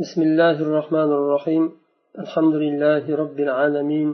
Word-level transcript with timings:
بسم 0.00 0.22
الله 0.22 0.56
الرحمن 0.66 1.12
الرحيم. 1.12 1.72
الحمد 2.18 2.54
لله 2.54 3.16
رب 3.16 3.38
العالمين. 3.40 4.08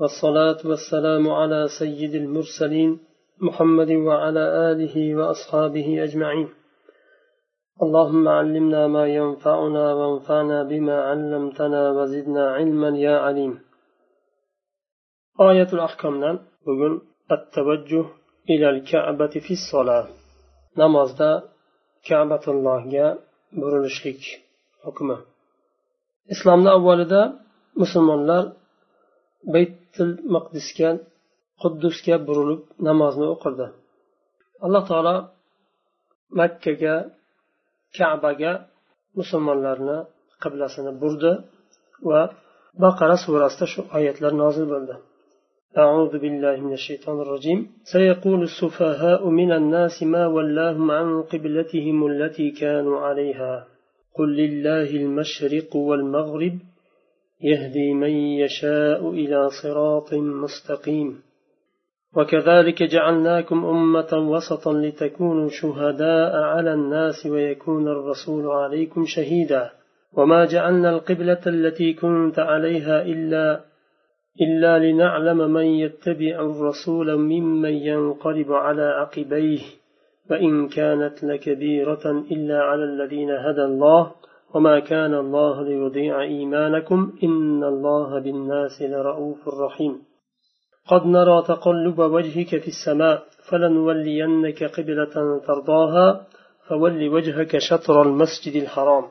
والصلاة 0.00 0.60
والسلام 0.64 1.30
على 1.30 1.68
سيد 1.78 2.14
المرسلين 2.14 2.98
محمد 3.40 3.90
وعلى 3.90 4.44
آله 4.70 5.14
وأصحابه 5.14 6.04
أجمعين. 6.04 6.48
اللهم 7.82 8.28
علمنا 8.28 8.86
ما 8.86 9.06
ينفعنا 9.06 9.94
وانفعنا 9.94 10.62
بما 10.62 10.96
علمتنا 11.00 11.90
وزدنا 11.90 12.50
علما 12.50 12.98
يا 12.98 13.18
عليم. 13.18 13.58
آية 15.40 15.68
الأحكام 15.72 16.20
بقول 16.66 17.02
التوجه 17.32 18.04
إلى 18.50 18.70
الكعبة 18.70 19.34
في 19.46 19.50
الصلاة. 19.50 20.06
نماز 20.78 21.42
كعبة 22.08 22.44
الله 22.48 23.18
burilishlik 23.52 24.45
hukmi 24.85 25.17
islomni 26.33 26.69
avvalida 26.77 27.21
musulmonlar 27.81 28.43
baytul 29.53 30.11
maqdisga 30.35 30.89
quddusga 31.61 32.15
burilib 32.27 32.61
namozni 32.87 33.25
o'qirdi 33.33 33.67
alloh 34.65 34.83
taolo 34.89 35.15
makkaga 36.39 36.95
kabaga 37.97 38.53
musulmonlarni 39.19 39.97
qiblasini 40.43 40.91
burdi 41.01 41.31
va 42.09 42.21
baqara 42.83 43.15
surasida 43.25 43.65
shu 43.73 43.81
oyatlar 43.97 44.31
nozil 44.43 44.67
bo'ldi 44.73 44.95
أعوذ 45.83 46.13
بالله 46.23 46.55
من 46.67 46.73
الشيطان 46.79 47.17
الرجيم 47.25 47.59
سيقول 47.93 48.39
السفهاء 48.49 49.21
من 49.39 49.51
الناس 49.59 49.95
ما 50.13 50.23
ولاهم 50.35 50.87
عن 50.91 51.07
قبلتهم 51.31 51.97
التي 52.11 52.47
كانوا 52.61 52.97
عليها 53.05 53.53
قل 54.18 54.36
لله 54.36 54.90
المشرق 54.90 55.76
والمغرب 55.76 56.58
يهدي 57.42 57.94
من 57.94 58.10
يشاء 58.10 59.10
إلى 59.10 59.48
صراط 59.62 60.14
مستقيم. 60.14 61.22
وكذلك 62.16 62.82
جعلناكم 62.82 63.64
أمة 63.64 64.12
وسطا 64.12 64.72
لتكونوا 64.72 65.48
شهداء 65.48 66.36
على 66.36 66.74
الناس 66.74 67.26
ويكون 67.26 67.88
الرسول 67.88 68.46
عليكم 68.46 69.04
شهيدا. 69.06 69.70
وما 70.12 70.44
جعلنا 70.44 70.90
القبلة 70.90 71.40
التي 71.46 71.92
كنت 71.92 72.38
عليها 72.38 73.02
إلا 73.02 73.60
إلا 74.40 74.78
لنعلم 74.78 75.52
من 75.52 75.64
يتبع 75.64 76.40
الرسول 76.40 77.16
ممن 77.16 77.72
ينقلب 77.72 78.52
على 78.52 78.82
عقبيه. 78.82 79.60
وإن 80.30 80.68
كانت 80.68 81.24
لكبيرة 81.24 82.04
إلا 82.06 82.62
على 82.62 82.84
الذين 82.84 83.30
هدى 83.30 83.64
الله 83.64 84.12
وما 84.54 84.80
كان 84.80 85.14
الله 85.14 85.62
ليضيع 85.62 86.22
إيمانكم 86.22 87.12
إن 87.22 87.64
الله 87.64 88.18
بالناس 88.18 88.82
لرؤوف 88.82 89.48
رحيم. 89.48 90.02
قد 90.88 91.06
نرى 91.06 91.42
تقلب 91.42 91.98
وجهك 91.98 92.48
في 92.48 92.68
السماء 92.68 93.22
فلنولينك 93.50 94.64
قبلة 94.64 95.40
ترضاها 95.46 96.26
فول 96.68 97.08
وجهك 97.08 97.58
شطر 97.58 98.02
المسجد 98.02 98.62
الحرام. 98.62 99.04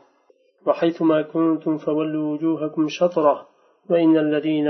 وحيثما 0.67 1.21
كنتم 1.21 1.77
فولوا 1.77 2.33
وجوهكم 2.33 2.87
شطره 2.89 3.47
وإن 3.89 4.17
الذين 4.17 4.67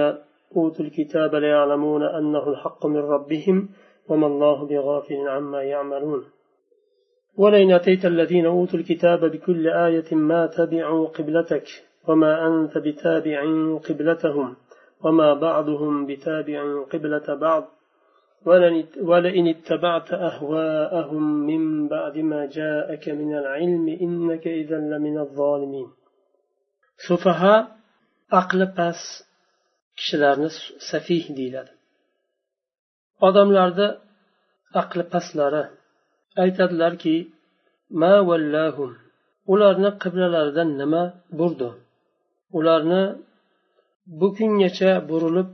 أوتوا 0.55 0.85
الكتاب 0.85 1.35
ليعلمون 1.35 2.03
أنه 2.03 2.49
الحق 2.49 2.85
من 2.85 2.99
ربهم 2.99 3.69
وما 4.09 4.27
الله 4.27 4.67
بغافل 4.67 5.27
عما 5.27 5.63
يعملون. 5.63 6.34
ولئن 7.37 7.71
أتيت 7.71 8.05
الذين 8.05 8.45
أوتوا 8.45 8.79
الكتاب 8.79 9.25
بكل 9.25 9.67
آية 9.67 10.15
ما 10.15 10.47
تبعوا 10.47 11.07
قبلتك 11.07 11.67
وما 12.07 12.47
أنت 12.47 12.77
بتابع 12.77 13.41
قبلتهم 13.89 14.55
وما 15.03 15.33
بعضهم 15.33 16.05
بتابع 16.05 16.83
قبلة 16.83 17.35
بعض 17.35 17.63
ولئن 19.01 19.47
اتبعت 19.47 20.13
أهواءهم 20.13 21.23
من 21.23 21.87
بعد 21.87 22.17
ما 22.17 22.45
جاءك 22.45 23.09
من 23.09 23.37
العلم 23.37 23.87
إنك 23.87 24.47
إذا 24.47 24.77
لمن 24.77 25.19
الظالمين. 25.19 25.87
سفهاء 26.97 27.75
aqli 28.41 28.65
past 28.77 29.07
kishilarni 29.97 30.49
safih 30.91 31.23
deyiladi 31.37 31.71
odamlarni 33.27 33.87
aqli 34.81 35.03
pastlari 35.13 35.63
aytadilarki 36.43 37.15
ma 38.01 38.13
vallahum 38.29 38.91
ularni 39.53 39.91
qiblalaridan 40.03 40.69
nima 40.81 41.03
burdi? 41.39 41.69
Ularni 42.57 43.03
bu 44.19 44.27
kungacha 44.37 44.91
burilib 45.09 45.49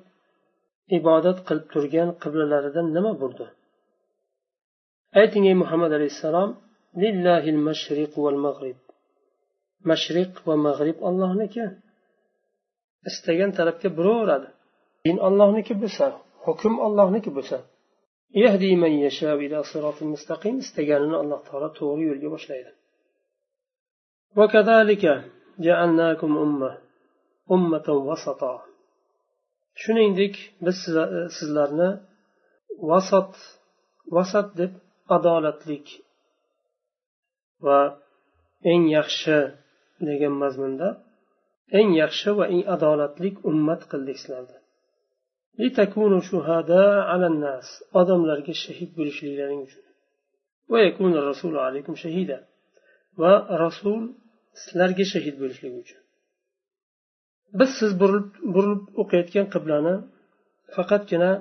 ibodat 0.98 1.38
qilib 1.48 1.66
turgan 1.74 2.10
qiblalaridan 2.24 2.88
nima 2.96 3.12
burdi? 3.22 3.46
Ayting 5.20 5.44
ey 5.52 5.56
muhammad 5.62 5.92
alayhissalom 5.98 6.50
lillahi 7.02 7.50
mashriq 7.68 8.14
val 8.24 8.40
mag'rib 8.46 8.80
mashriq 9.90 10.34
va 10.48 10.56
mag'rib 10.68 10.98
ollohniki 11.08 11.66
istagan 13.10 13.52
tarafga 13.58 13.90
buraveradi 13.98 14.50
din 15.06 15.18
ollohniki 15.28 15.74
bo'lsa 15.84 16.06
hukm 16.46 16.74
ollohniki 16.86 17.32
bo'lsa. 17.38 17.58
يهدي 18.35 18.77
من 18.77 18.93
يشاء 19.07 19.35
إلى 19.35 19.63
صراط 19.63 20.03
مستقيم 20.03 20.57
استجاننا 20.59 21.21
الله 21.21 21.39
تعالى 21.43 21.69
توغي 21.79 22.03
يلقي 22.03 22.29
بشليدا 22.35 22.73
وكذلك 24.37 25.05
جعلناكم 25.59 26.39
أمة 26.39 26.79
أمة 27.51 27.89
وسطا 27.89 28.55
shuningdek 29.83 30.35
biz 30.65 30.79
sizlarni 31.37 31.91
vasat 32.91 33.33
vasat 34.17 34.49
deb 34.61 34.73
adolatlik 35.17 35.87
va 37.67 37.81
eng 38.73 38.85
yaxshi 38.97 39.39
degan 40.09 40.35
mazmunda 40.43 40.89
eng 41.79 41.89
yaxshi 42.03 42.31
va 42.39 42.45
eng 42.55 42.65
adolatlik 42.75 43.35
ummat 43.51 43.83
qildik 43.91 44.19
sizlarni 44.23 44.59
odamlarga 48.00 48.54
shahid 48.64 48.92
bo'lishliklaring 48.98 49.62
uchun. 49.68 49.84
rasulu 51.30 51.58
alaykum 51.68 51.96
shahida 52.04 52.38
va 53.22 53.34
rasul 53.64 54.02
sizlarga 54.64 55.06
shahid 55.14 55.36
bo'lishligi 55.42 55.78
uchun. 55.84 56.02
Biz 57.60 57.70
siz 57.80 57.92
burilib 58.04 58.84
o'qiyotgan 59.02 59.48
qiblani 59.54 59.96
faqatgina 60.76 61.32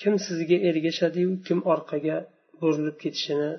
kim 0.00 0.14
sizga 0.26 0.56
ergashadiyu 0.68 1.30
kim 1.46 1.58
orqaga 1.74 2.16
burilib 2.60 2.96
ketishini 3.02 3.50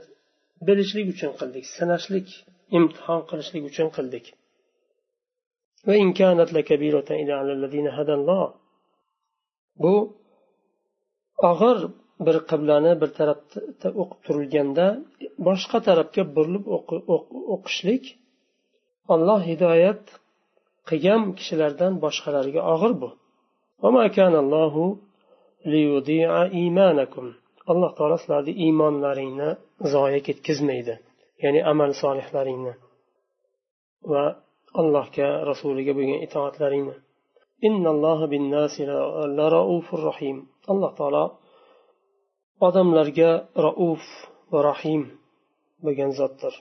bilishlik 0.67 1.07
uchun 1.13 1.31
qildik. 1.39 1.65
Sinashlik 1.77 2.27
imtihon 2.77 3.21
qilishlik 3.29 3.63
uchun 3.71 3.87
qildik. 3.97 4.25
Va 5.87 5.93
bu 9.83 9.93
og'ir 11.49 11.77
bir 12.25 12.37
qiblani 12.49 12.91
bir 13.01 13.09
tarafda 13.19 13.87
o'qib 14.01 14.19
turilganda 14.25 14.85
boshqa 15.47 15.77
tarafga 15.87 16.23
burilib 16.35 16.65
o'qishlik 17.55 18.03
olloh 19.13 19.41
hidoyat 19.51 20.03
qilgan 20.89 21.21
kishilardan 21.37 21.93
boshqalariga 22.05 22.61
og'ir 22.73 22.93
bu. 23.01 23.09
Alloh 27.71 27.91
taolo 27.97 28.17
sizlarni 28.21 28.53
iymonlaringni 28.65 29.49
zoya 29.93 30.19
ketkazmaydi 30.27 30.95
ya'ni 31.43 31.59
amal 31.71 31.91
solihlaringni 32.01 32.73
va 34.11 34.23
allohga 34.81 35.27
rasuliga 35.49 35.93
bo'lgan 35.97 36.19
itoatlaringni. 36.27 36.95
Alloh 40.71 40.91
taolo 40.99 41.25
odamlarga 42.67 43.31
rauf 43.65 44.03
va 44.51 44.59
rahim 44.69 45.01
bo'lgan 45.83 46.11
zotdir. 46.19 46.53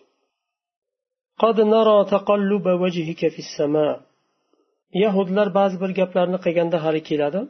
Yahudlar 5.04 5.48
ba'zi 5.58 5.76
bir 5.82 5.90
gaplarni 6.00 6.38
qilganda 6.44 6.78
hali 6.84 7.00
keladi. 7.10 7.40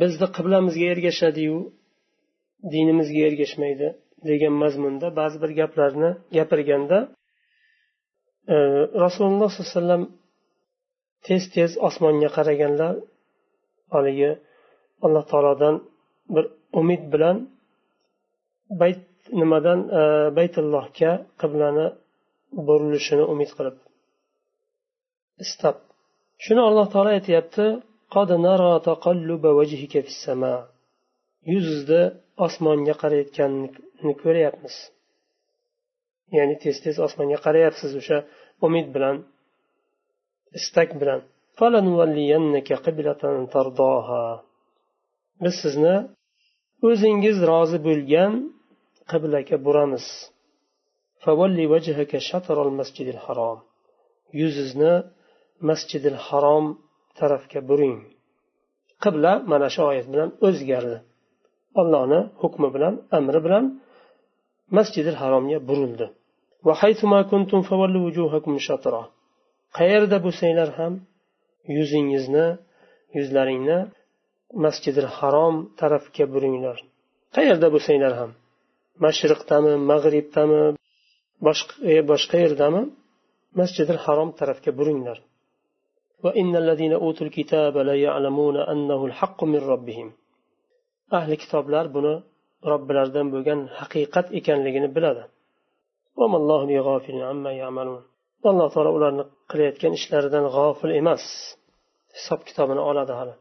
Bizni 0.00 0.26
qiblamizga 0.36 0.86
ergashadiyu 0.94 1.58
dinimizga 2.74 3.20
ergashmaydi 3.28 3.88
degan 4.30 4.54
mazmunda 4.62 5.06
ba'zi 5.20 5.36
bir 5.42 5.50
gaplarni 5.60 6.10
gapirganda 6.36 6.98
e, 8.54 8.56
rasululloh 9.04 9.48
sollallohu 9.50 9.68
alayhi 9.68 9.76
vasallam 9.78 10.02
tez 11.26 11.42
tez 11.54 11.70
osmonga 11.88 12.28
qaraganlar 12.36 12.94
haligi 13.94 14.30
alloh 15.04 15.24
taolodan 15.30 15.76
bir 16.34 16.44
umid 16.80 17.02
bilan 17.12 17.36
bayt 18.80 19.02
nimadan 19.40 19.80
e, 20.00 20.02
baytullohga 20.38 21.12
qiblani 21.40 21.86
burilishini 22.66 23.24
umid 23.32 23.50
qilib. 23.56 23.76
Istab. 25.44 25.76
Shuni 26.44 26.62
alloh 26.68 26.86
taolo 26.92 27.10
aytyapti 27.18 27.66
yuzingizda 31.52 32.00
osmonga 32.46 32.94
qarayotganini 33.02 34.12
ko'ryapmiz. 34.22 34.74
Ya'ni 36.36 36.56
tez 36.62 36.76
tez 36.84 36.96
osmonga 37.06 37.38
qarayapsiz 37.46 37.92
o'sha 38.00 38.18
umid 38.66 38.86
bilan. 38.94 39.16
Istak 40.58 40.90
bilan. 41.00 41.20
Biz 45.44 45.54
sizni 45.62 45.96
o'zingiz 46.88 47.36
rozi 47.50 47.78
bo'lgan 47.88 48.32
qiblaga 49.10 49.56
buramiz. 49.66 50.06
Yuzingizni 54.40 54.92
masjidil 55.68 56.18
harom 56.26 56.66
tarafga 57.18 57.60
buring. 57.70 57.98
Qibla 59.02 59.32
mana 59.50 59.68
shu 59.74 59.80
oyat 59.90 60.06
bilan 60.12 60.30
o'zgardi. 60.46 60.98
Allohni 61.80 62.20
hukmi 62.42 62.68
bilan 62.74 62.94
amri 63.18 63.40
bilan 63.46 63.64
masjidil 64.76 65.16
haromga 65.22 65.58
burildi. 65.68 66.06
Qayerda 69.78 70.16
bo'lsanglar 70.26 70.70
ham 70.78 70.92
yuzingizni 71.76 72.46
yuzlaringni 73.16 73.78
masjidil 74.64 75.08
harom 75.16 75.56
tarafga 75.80 76.24
buringlar. 76.34 76.78
Qayerda 77.36 77.68
bo'lsanglar 77.74 78.12
ham 78.20 78.30
mashriqdami 79.04 79.72
mag'ribdami 79.90 80.62
boshqa 81.46 81.74
e, 81.92 81.94
boshqa 82.10 82.36
yerdami 82.44 82.82
masjidil 83.60 83.98
harom 84.04 84.30
tarafga 84.40 84.72
buringlar. 84.78 85.18
Ahli 91.18 91.36
kitoblar 91.42 91.84
buni 91.96 92.14
robbilaridan 92.70 93.26
bo'lgan 93.34 93.60
haqiqat 93.78 94.26
ekanligini 94.38 94.88
biladi. 94.96 95.22
Alloh 98.48 98.68
taolo 98.74 98.90
ularni 98.98 99.24
qilayotgan 99.50 99.92
ishlaridan 99.98 100.44
g'ofil 100.56 100.92
emas. 101.00 101.24
Hisob 102.16 102.40
kitobini 102.48 102.82
oladi 102.90 103.12
hali. 103.20 103.34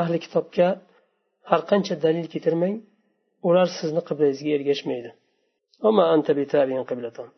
Ahli 0.00 0.18
kitobga 0.24 0.68
har 1.50 1.60
qancha 1.70 1.94
dalil 2.04 2.26
keltirmang 2.32 2.74
ular 3.48 3.68
sizni 3.78 4.02
qiblangizga 4.08 4.50
ergashmaydi. 4.58 5.10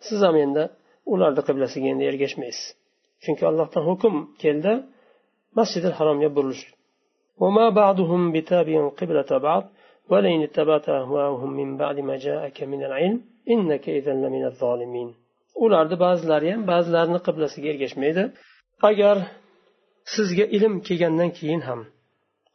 Siz 0.06 0.21
ham 0.27 0.37
endi 0.44 0.65
ularni 1.12 1.43
qiblasiga 1.49 1.89
endi 1.93 2.05
ergashmaysiz. 2.11 2.67
Chunki 3.25 3.44
allohdan 3.50 3.82
hukm 3.91 4.15
keldi 4.43 4.73
masjidil 5.59 5.94
haromga 5.99 6.29
burilish. 6.37 6.65
وما 10.10 10.22
بعضهم 10.22 10.45
بتابع 10.45 10.78
قبلة 10.78 10.86
بعض 10.88 10.89
ولئن 10.89 10.89
اتبعت 10.89 10.89
أهواءهم 10.89 11.54
من 11.54 11.78
بعد 11.78 12.00
ما 12.00 12.18
جاءك 12.18 12.63
من 12.63 12.83
العلم 12.83 13.22
إنك 13.50 13.89
إذا 13.89 14.13
لمن 14.13 14.45
الظالمين 14.45 15.16
ularni 15.56 16.00
ba'zilari 16.00 16.51
ham 16.54 16.68
ba'zilarini 16.68 17.19
qiblasiga 17.28 17.68
ergashmaydi 17.74 18.24
agar 18.81 19.18
sizga 20.16 20.44
ilm 20.44 20.74
kelgandan 20.88 21.30
keyin 21.39 21.62
ham 21.69 21.86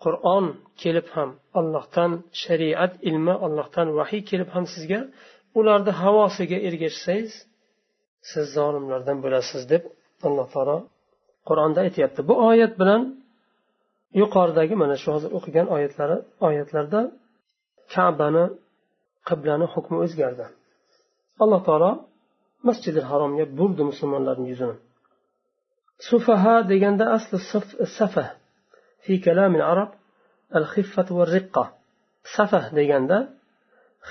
qur'on 0.05 0.57
kelib 0.83 1.07
ham 1.17 1.31
allohdan 1.55 2.25
shariat 2.33 2.93
ilmi 3.09 3.35
allohdan 3.47 3.89
vahiy 3.99 4.23
kelib 4.31 4.49
ham 4.49 4.65
sizga 4.75 5.01
ularni 5.55 5.91
havosiga 6.03 6.59
ergashsangiz 6.69 7.33
siz 8.31 8.47
zolimlardan 8.55 9.19
bo'lasiz 9.25 9.63
deb 9.73 9.83
alloh 10.27 10.47
taolo 10.55 10.79
qur'onda 11.49 11.81
aytyapti 11.87 12.21
bu 12.29 12.35
oyat 12.51 12.73
bilan 12.81 13.03
yuqoridagi 14.21 14.75
mana 14.83 14.97
shu 15.03 15.09
hozir 15.15 15.31
o'qigan 15.39 15.67
oyatlari 15.77 16.17
oyatlarda 16.49 17.01
kabani 17.94 18.46
qiblani 19.28 19.66
hukmi 19.74 19.98
o'zgardi 20.06 20.46
alloh 21.44 21.62
taolo 21.68 21.92
masjidi 22.68 23.02
haromga 23.10 23.46
burdi 23.58 23.84
musulmonlarni 23.92 24.48
yuzini 24.52 24.76
sufaha 26.10 26.56
deganda 26.72 27.06
asli 27.18 27.38
safa 27.98 28.26
fi 29.04 29.14
kalami 29.26 29.60
arab 29.72 29.92
al 30.58 30.66
xiffat 30.74 31.08
va 31.18 31.24
riqqa 31.36 31.64
safa 32.36 32.62
deganda 32.78 33.18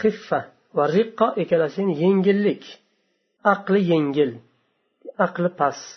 xiffa 0.00 0.40
va 0.76 0.84
riqqa 0.96 1.26
ikkalasining 1.42 1.90
yengillik 2.02 2.64
aqli 3.54 3.80
yengil 3.92 4.30
aqli 5.26 5.50
past 5.60 5.90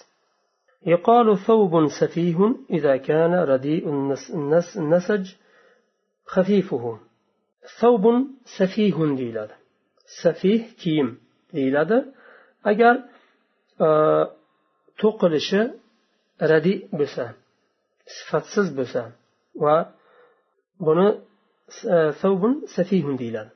يقال 0.93 1.37
ثوب 1.37 1.87
سفيه 1.87 2.39
إذا 2.69 2.97
كان 2.97 3.33
رديء 3.33 3.89
النسج 4.83 5.25
خفيفه 6.25 6.99
savbun 7.65 8.39
safihun 8.45 9.17
deyiladi. 9.17 9.53
Safih 10.05 10.61
kiyim 10.77 11.19
deyiladi. 11.53 12.05
Agar 12.63 12.95
e, 13.85 13.87
to'qilishi 15.01 15.61
radi 16.51 16.73
bo'lsa 16.99 17.23
sifatsiz 18.15 18.67
bo'lsa 18.77 19.01
va 19.63 19.75
buni 20.85 21.07
e, 21.93 21.95
savbun 22.21 22.53
safihun 22.75 23.15
deyiladi. 23.21 23.51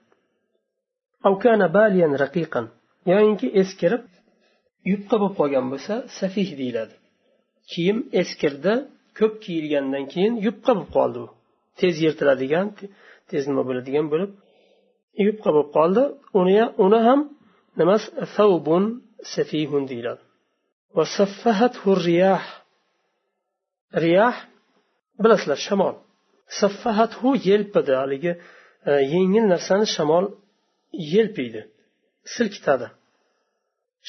Yoyinki 3.11 3.47
eskirib 3.61 4.03
yupqa 4.91 5.15
bo'lib 5.21 5.35
qolgan 5.39 5.65
bo'lsa 5.73 5.93
safih 6.19 6.49
deyiladi. 6.59 6.95
Kiyim 7.71 7.97
eskirdi 8.21 8.73
ko'p 9.19 9.33
kiyilgandan 9.43 10.05
keyin 10.13 10.33
yupqa 10.47 10.71
bo'lib 10.77 10.91
qoldi 10.97 11.17
u. 11.25 11.27
Tez 11.79 11.95
yirtiladigan 12.05 12.67
tez 13.29 13.43
nima 13.49 13.63
bo'ladigan 13.69 14.05
bo'lib 14.13 14.31
yupqa 15.25 15.49
bo'lib 15.55 15.69
qoldi. 15.77 16.03
Uni 16.39 16.57
uni 16.85 16.99
ham 17.07 17.19
nima 17.79 17.95
savbun 18.35 18.83
safihun 19.33 19.83
deyiladi. 19.91 20.21
Riyah 22.07 22.43
riyah 24.03 24.35
bilasizlar 25.23 25.59
shamol. 25.67 25.95
Saffahathu 26.61 27.27
yelpidi 27.49 27.93
haligi 28.01 28.31
e, 28.89 28.91
yengil 29.13 29.45
narsani 29.53 29.85
shamol 29.95 30.25
yelpiydi 31.13 31.61
silkitadi. 32.35 32.87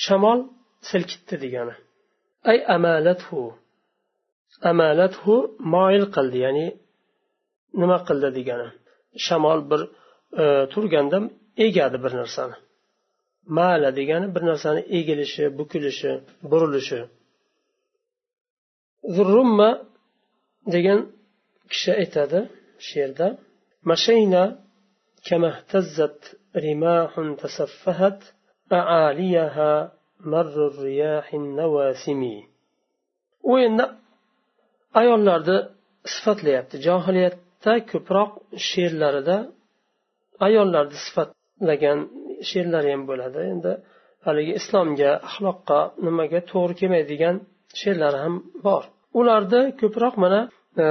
Shamol 0.04 0.38
silkitdi 0.90 1.36
degani. 1.44 1.74
Ay 2.50 2.58
amalathu 2.76 3.40
amalathu 4.70 5.34
moyil 5.74 6.06
qildi 6.16 6.38
ya'ni 6.46 6.66
nima 7.80 7.98
qildi 8.08 8.28
degani. 8.38 8.68
shamol 9.26 9.60
bir 9.70 9.80
e, 10.42 10.44
turganda 10.72 11.18
egadi 11.66 11.98
bir 12.04 12.12
narsani. 12.20 12.56
Mala 13.56 13.90
degani 13.98 14.34
bir 14.34 14.42
narsani 14.50 14.80
egilishi 14.98 15.44
bukilishi 15.58 16.12
burilishi. 16.50 17.00
Zurrumma 19.14 19.70
degan 20.74 21.00
kishi 21.70 21.90
aytadi 22.02 22.40
she'rda 22.88 23.28
mashayna 23.90 24.42
kamahtazzat 25.28 26.18
rimahun 26.64 27.28
tasaffahat 27.42 28.20
aaliyaha 28.80 29.70
marrur 30.32 30.74
riyahin 30.86 31.44
nawasimi. 31.58 32.36
U 33.50 33.52
endi 33.66 33.84
ayollarni 35.00 35.56
sifatlayapti 36.14 36.76
johiliyat 36.86 37.36
ko'proq 37.92 38.30
she'rlarida 38.68 39.36
ayollarni 40.46 40.98
sifatlagan 41.06 41.98
she'rlari 42.48 42.88
ham 42.94 43.02
bo'ladi. 43.10 43.40
Endi 43.54 43.72
haligi 44.26 44.52
islomga 44.60 45.10
axloqqa 45.28 45.80
nimaga 46.06 46.40
to'g'ri 46.50 46.74
kelmaydigan 46.80 47.36
she'rlari 47.80 48.18
ham 48.24 48.34
bor. 48.66 48.82
Ularni 49.20 49.62
ko'proq 49.80 50.14
mana 50.24 50.40
e, 50.84 50.86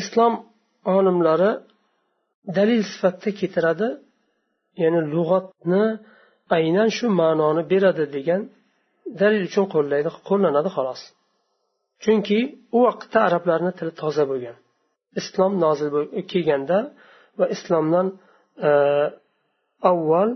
islom 0.00 0.32
olimlari 0.96 1.50
dalil 2.58 2.80
sifatida 2.92 3.30
keltiradi. 3.40 3.88
Ya'ni 4.82 5.00
lug'atni 5.14 5.84
aynan 6.56 6.88
shu 6.96 7.06
ma'noni 7.20 7.62
beradi 7.72 8.04
degan 8.16 8.40
dalil 9.20 9.42
uchun 9.48 9.66
qo'llaydi 9.74 10.10
qo'llanadi 10.28 10.70
xolos. 10.76 11.00
Chunki 12.02 12.38
u 12.76 12.78
vaqtda 12.86 13.18
arablarni 13.28 13.72
tili 13.78 13.92
toza 14.02 14.24
bo'lgan. 14.30 14.56
Islom 15.20 15.52
nozil 15.64 15.88
kelganda 16.32 16.78
va 17.38 17.46
islomdan 17.54 18.06
e, 18.68 18.70
avval 19.90 20.30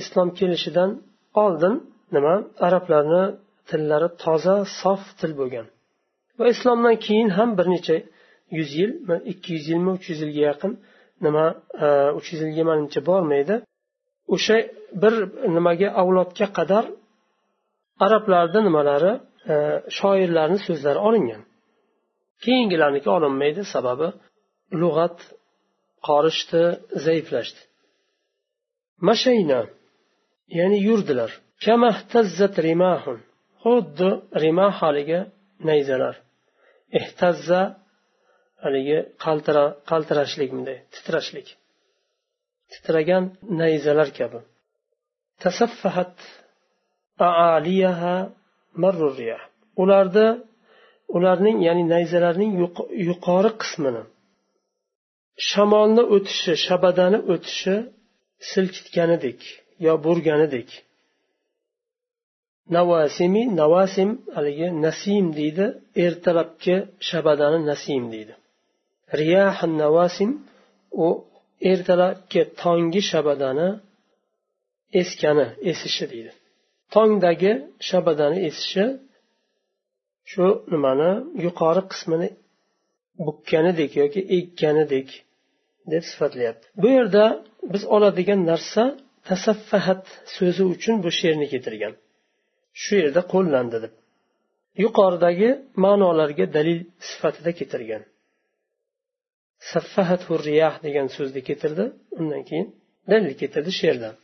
islom 0.00 0.28
kelishidan 0.38 0.90
oldin 1.44 1.74
nima 2.14 2.34
arablarni 2.66 3.24
tillari 3.68 4.08
toza 4.22 4.56
sof 4.80 5.02
til 5.20 5.32
bo'lgan. 5.40 5.66
Va 6.38 6.44
islomdan 6.54 6.96
keyin 7.06 7.28
ham 7.36 7.50
bir 7.58 7.66
necha 7.74 7.96
yuz 8.58 8.70
yil 8.78 8.90
ikki 9.32 9.48
yuz 9.56 9.64
yilmi 9.70 9.90
uch 9.96 10.06
yuz 10.10 10.20
yilga 10.24 10.42
yaqin 10.50 10.72
nima 11.24 11.44
e, 11.84 11.86
uch 12.18 12.28
yuz 12.32 12.40
yilga 12.46 12.64
manimcha 12.70 13.00
bormaydi. 13.10 13.54
O'sha 14.34 14.56
bir 15.02 15.14
nimaga 15.56 15.88
avlodga 16.00 16.46
qadar 16.58 16.84
arablarni 18.06 18.60
nimalari 18.68 19.12
e, 19.52 19.54
shoirlarni 19.98 20.58
so'zlari 20.66 21.00
olingan. 21.08 21.42
Keyingilarniki 22.44 23.08
olinmaydi 23.16 23.62
sababi 23.74 24.08
lug'at 24.80 25.18
qorishdi 26.08 26.62
zaiflashdi. 27.04 27.60
Mashayna 29.08 29.60
ya'ni 30.58 30.78
yurdilar. 30.88 31.30
Xuddi 33.64 34.08
rimah 34.42 34.72
haligi 34.82 35.20
nayzalar 35.68 36.14
ehtazza 37.00 37.60
haligi 38.64 38.98
qaltirashlik 39.90 40.48
bunday 40.54 40.78
titrashlik. 40.94 41.48
Titragan 42.72 43.24
nayzalar 43.60 44.08
kabi. 44.18 44.40
Tasaffahat 45.44 46.16
ularda 49.82 50.26
ularning 51.16 51.58
ya'ni 51.66 51.84
nayzalarning 51.94 52.52
yuqori 53.08 53.50
qismini 53.62 54.02
shamolni 55.48 56.02
o'tishi 56.14 56.52
shabadani 56.66 57.18
o'tishi 57.32 57.74
silkitganidek 58.50 59.40
yo 59.86 59.92
burganidek 60.04 60.68
navasimi 62.76 63.42
navasim 63.60 64.10
haligi 64.34 64.68
nasim 64.86 65.26
deydi 65.38 65.66
ertalabki 66.04 66.74
shabadani 67.08 67.58
nasim 67.70 68.02
deydi. 68.12 68.34
Riyah 69.20 69.56
navasim 69.82 70.30
u 71.04 71.08
ertalabki 71.70 72.40
tonggi 72.62 73.02
shabadani 73.10 73.68
eskani 75.00 75.46
esishi 75.70 76.04
deydi. 76.12 76.30
Tongdagi 76.94 77.52
shabadani 77.88 78.38
esishi 78.48 78.84
shu 80.30 80.44
nimani? 80.72 81.10
Yuqori 81.44 81.82
qismini 81.92 82.28
bukkanidek 83.26 83.92
yoki 84.02 84.20
ekkanidek 84.36 85.08
deb 85.92 86.02
sifatlayapti. 86.10 86.64
Bu 86.82 86.88
yerda 86.96 87.24
biz 87.72 87.82
oladigan 87.96 88.40
narsa 88.50 88.82
tasaffahat 89.28 90.04
so'zi 90.36 90.62
uchun 90.74 90.94
bu 91.04 91.10
she'rni 91.18 91.46
keltirgan. 91.52 91.94
Shu 92.82 92.92
yerda 93.02 93.22
qo'llandi 93.32 93.78
deb. 93.84 93.92
Yuqoridagi 94.84 95.50
ma'nolarga 95.84 96.46
dalil 96.56 96.80
sifatida 97.08 97.50
keltirgan. 97.58 98.02
Saffahat 99.72 100.22
riyah 100.48 100.74
degan 100.86 101.06
so'zni 101.16 101.40
keltirdi 101.48 101.84
undan 102.18 102.42
keyin 102.48 102.68
dalil 103.10 103.32
keltirdi 103.40 103.72
she'rdan. 103.80 104.14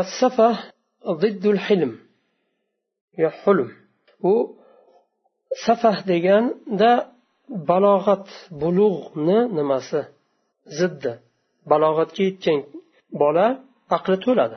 As 0.00 0.08
safah 0.20 0.56
ziddul 1.22 1.60
hilm 1.66 1.92
yo 3.22 3.30
hulm. 3.42 3.70
U 4.30 4.32
safah 5.64 5.98
deganda 6.10 6.90
balog'at 7.70 8.28
bulug'ni 8.62 9.38
nimasi? 9.58 10.00
Ziddi. 10.78 11.12
Balog'atga 11.70 12.22
yetgan 12.28 12.58
bola 13.22 13.46
aqli 13.96 14.16
to'ladi. 14.24 14.56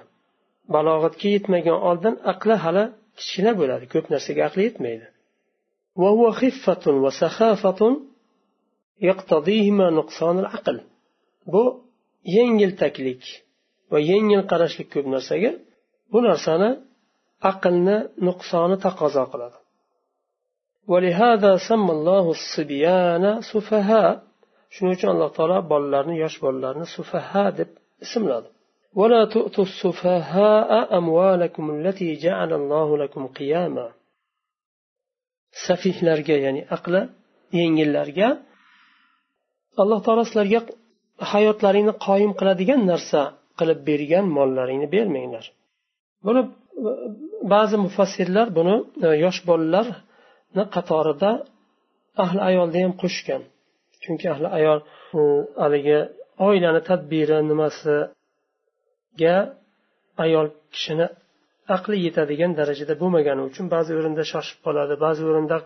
Balog'atga 0.75 1.27
yetmagan 1.35 1.77
oldin 1.89 2.15
aqli 2.31 2.55
hali 2.63 2.83
kichkina 3.19 3.51
bo'ladi 3.59 3.85
ko'p 3.93 4.05
narsaga 4.13 4.41
aqli 4.49 4.61
yetmaydi. 4.69 5.07
Bu 11.51 11.63
yengiltaklik 12.35 13.23
va 13.91 13.99
yengil 14.11 14.41
qarashlik 14.51 14.87
ko'p 14.93 15.07
narsaga 15.15 15.51
bu 16.11 16.19
narsani 16.29 16.69
aqlni 17.51 17.97
nuqsoni 18.27 18.77
taqozo 18.85 19.23
qiladi. 19.31 19.57
shuning 24.74 24.94
uchun 24.96 25.08
alloh 25.14 25.30
taolo 25.36 25.58
bolalarni 25.72 26.14
yosh 26.24 26.36
bolalarni 26.44 26.86
sufaha 26.96 27.46
deb 27.58 27.70
ismladi 28.06 28.48
ولا 29.00 29.22
تؤتوا 29.24 29.64
السفهاء 29.70 30.70
أموالكم 30.98 31.64
التي 31.76 32.08
جعل 32.24 32.50
الله 32.60 32.88
لكم 33.02 33.22
قياما 33.26 33.88
safihlarga 35.66 36.36
ya'ni 36.44 36.62
aqli 36.76 37.00
yengillarga 37.58 38.28
alloh 39.82 39.98
taolo 40.06 40.22
sizlarga 40.28 40.60
hayotlaringni 41.32 41.94
qoyim 42.06 42.32
qiladigan 42.38 42.80
narsa 42.90 43.20
qilib 43.58 43.78
bergan 43.88 44.26
mollaringni 44.36 44.88
bermanglar 44.94 45.44
buni 46.26 46.42
ba'zi 47.52 47.76
mufassirlar 47.86 48.46
buni 48.58 48.74
yosh 49.24 49.40
bolalarni 49.48 49.96
qatorida 50.75 51.31
ahli 52.23 52.41
ayolni 52.49 52.79
ham 52.85 52.93
qo'shgan. 53.01 53.41
Chunki 54.03 54.25
ahli 54.33 54.47
ayol 54.57 54.79
haligi 55.61 55.99
oilani 56.47 56.81
tadbiri 56.89 57.37
nimasiga 57.51 59.35
ayol 60.25 60.47
kishini 60.73 61.07
aqli 61.75 61.97
yetadigan 62.05 62.51
darajada 62.59 62.93
bo'lmagani 63.01 63.41
uchun 63.49 63.65
ba'zi 63.75 63.91
o'rinda 63.99 64.23
shoshib 64.31 64.59
qoladi 64.65 64.93
ba'zi 65.05 65.21
o'rinda 65.29 65.57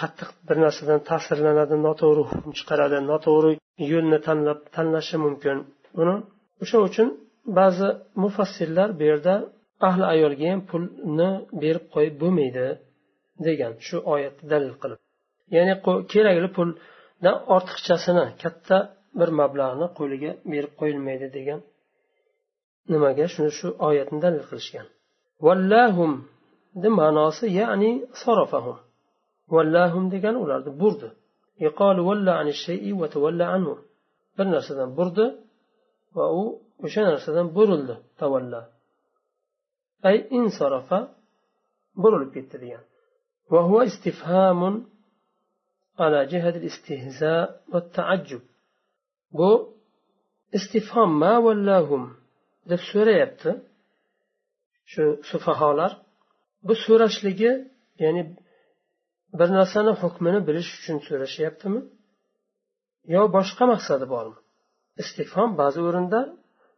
qattiq 0.00 0.30
bir 0.48 0.56
narsadan 0.64 1.00
ta'sirlanadi 1.10 1.76
noto'g'ri 1.86 2.22
hukm 2.30 2.50
chiqaradi 2.58 2.98
noto'g'ri 3.10 3.52
yo'lni 3.92 4.18
tanlab 4.26 4.60
tanlashi 4.76 5.16
mumkin. 5.24 5.56
Buni 5.96 6.14
o'sha 6.62 6.78
uchun 6.88 7.08
ba'zi 7.58 7.88
mufassirlar 8.22 8.88
bu 8.98 9.02
yerda 9.10 9.34
ahli 9.88 10.04
ayolga 10.14 10.46
ham 10.52 10.60
pulni 10.70 11.30
berib 11.62 11.84
qo'yib 11.94 12.14
bo'lmaydi. 12.22 12.66
Degan 13.46 13.72
shu 13.86 13.96
oyatni 14.14 14.44
dalil 14.52 14.74
qilib. 14.82 15.00
Ya'ni 15.56 15.74
kerakli 16.12 16.48
puldan 16.56 17.36
ortiqchasini 17.54 18.26
katta 18.42 18.76
bir 19.18 19.30
mablag'ni 19.40 19.86
qo'liga 19.98 20.30
berib 20.52 20.72
qo'yilmaydi 20.80 21.26
degan 21.36 21.60
nimaga 22.92 23.26
shuni 23.34 23.50
shu 23.58 23.68
oyatni 23.88 24.18
dalil 24.24 24.44
qilishgan? 24.50 24.86
Vallahum 25.46 26.12
ma'nosi 27.00 27.46
ya'ni 27.60 27.90
sarofahum. 28.22 28.78
Vallahum 29.54 30.04
degani 30.14 30.38
ularni 30.44 30.72
burdi. 30.82 31.08
Bir 34.36 34.46
narsadan 34.54 34.90
burdi 34.98 35.24
va 36.16 36.26
u 36.40 36.42
o'sha 36.84 37.02
narsadan 37.10 37.46
burildi 37.56 37.94
tavalla 38.20 38.60
ay 40.08 40.16
insorofa 40.38 40.98
burilib 42.02 42.30
ketdi 42.36 42.56
degan. 42.64 42.84
وهو 43.51 43.81
استفهام 43.81 44.61
على 45.99 46.19
جهة 46.25 46.49
الاستهزاء 46.61 47.45
والتعجب 47.71 48.41
bu 49.31 49.49
istifhom 50.57 51.09
ma 51.23 51.33
vallahum 51.45 52.03
deb 52.69 52.81
so'rayapti 52.91 53.51
shu 54.91 55.03
sufaholar 55.29 55.91
bu 56.67 56.73
so'rashligi 56.85 57.51
ya'ni 58.03 58.23
bir 59.39 59.49
narsani 59.57 59.91
hukmini 60.01 60.39
bilish 60.47 60.69
uchun 60.77 60.97
so'rashyaptimi 61.07 61.81
yo 63.13 63.21
boshqa 63.37 63.63
maqsadi 63.73 64.05
bormi 64.13 64.37
istifhom 65.01 65.49
ba'zi 65.61 65.79
o'rinda 65.87 66.19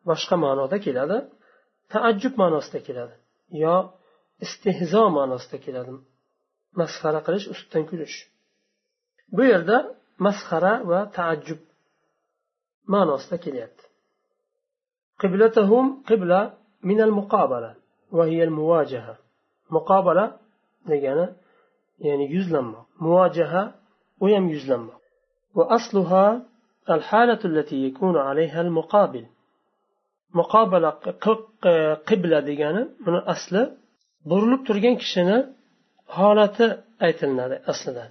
boshqa 0.10 0.36
ma'noda 0.46 0.78
keladi 0.86 1.18
taajjub 1.94 2.34
ma'nosida 2.42 2.80
keladi 2.88 3.16
yo 3.64 3.76
istehzo 4.46 5.04
ma'nosida 5.18 5.58
keladi 5.66 5.92
masxara 6.81 7.21
qilish 7.27 7.47
ustidan 7.55 7.85
kulish 7.91 8.17
bu 9.35 9.43
yerda 9.53 9.77
masxara 10.27 10.73
va 10.91 11.01
taajjub 11.17 11.61
ma'nosida 12.93 13.37
kelyapti 13.45 13.85
qiblatahum 15.21 15.87
qibla 16.09 16.41
minal 16.89 17.13
muqobala 17.21 17.71
va 18.17 18.25
hiyal 18.31 18.53
muvajaha 18.59 19.15
muqobala 19.77 20.25
degani 20.91 21.27
ya'ni 22.07 22.27
yuzlanmoq 22.37 22.87
muvajaha 23.05 23.63
u 24.25 24.27
ham 24.35 24.47
yuzlanmoq 24.57 25.01
وأصلها 25.59 26.27
الحالة 26.91 27.41
التي 27.51 27.77
يكون 27.87 28.17
عليها 28.29 28.61
المقابل 28.67 29.25
muqobala 30.39 30.91
qibla 32.09 32.39
degani 32.49 32.83
buni 33.05 33.21
asli 33.33 33.63
burilib 34.31 34.63
turgan 34.69 34.97
kishini 35.03 35.39
holati 36.17 36.67
aytilinadi 37.07 37.57
aslida. 37.73 38.05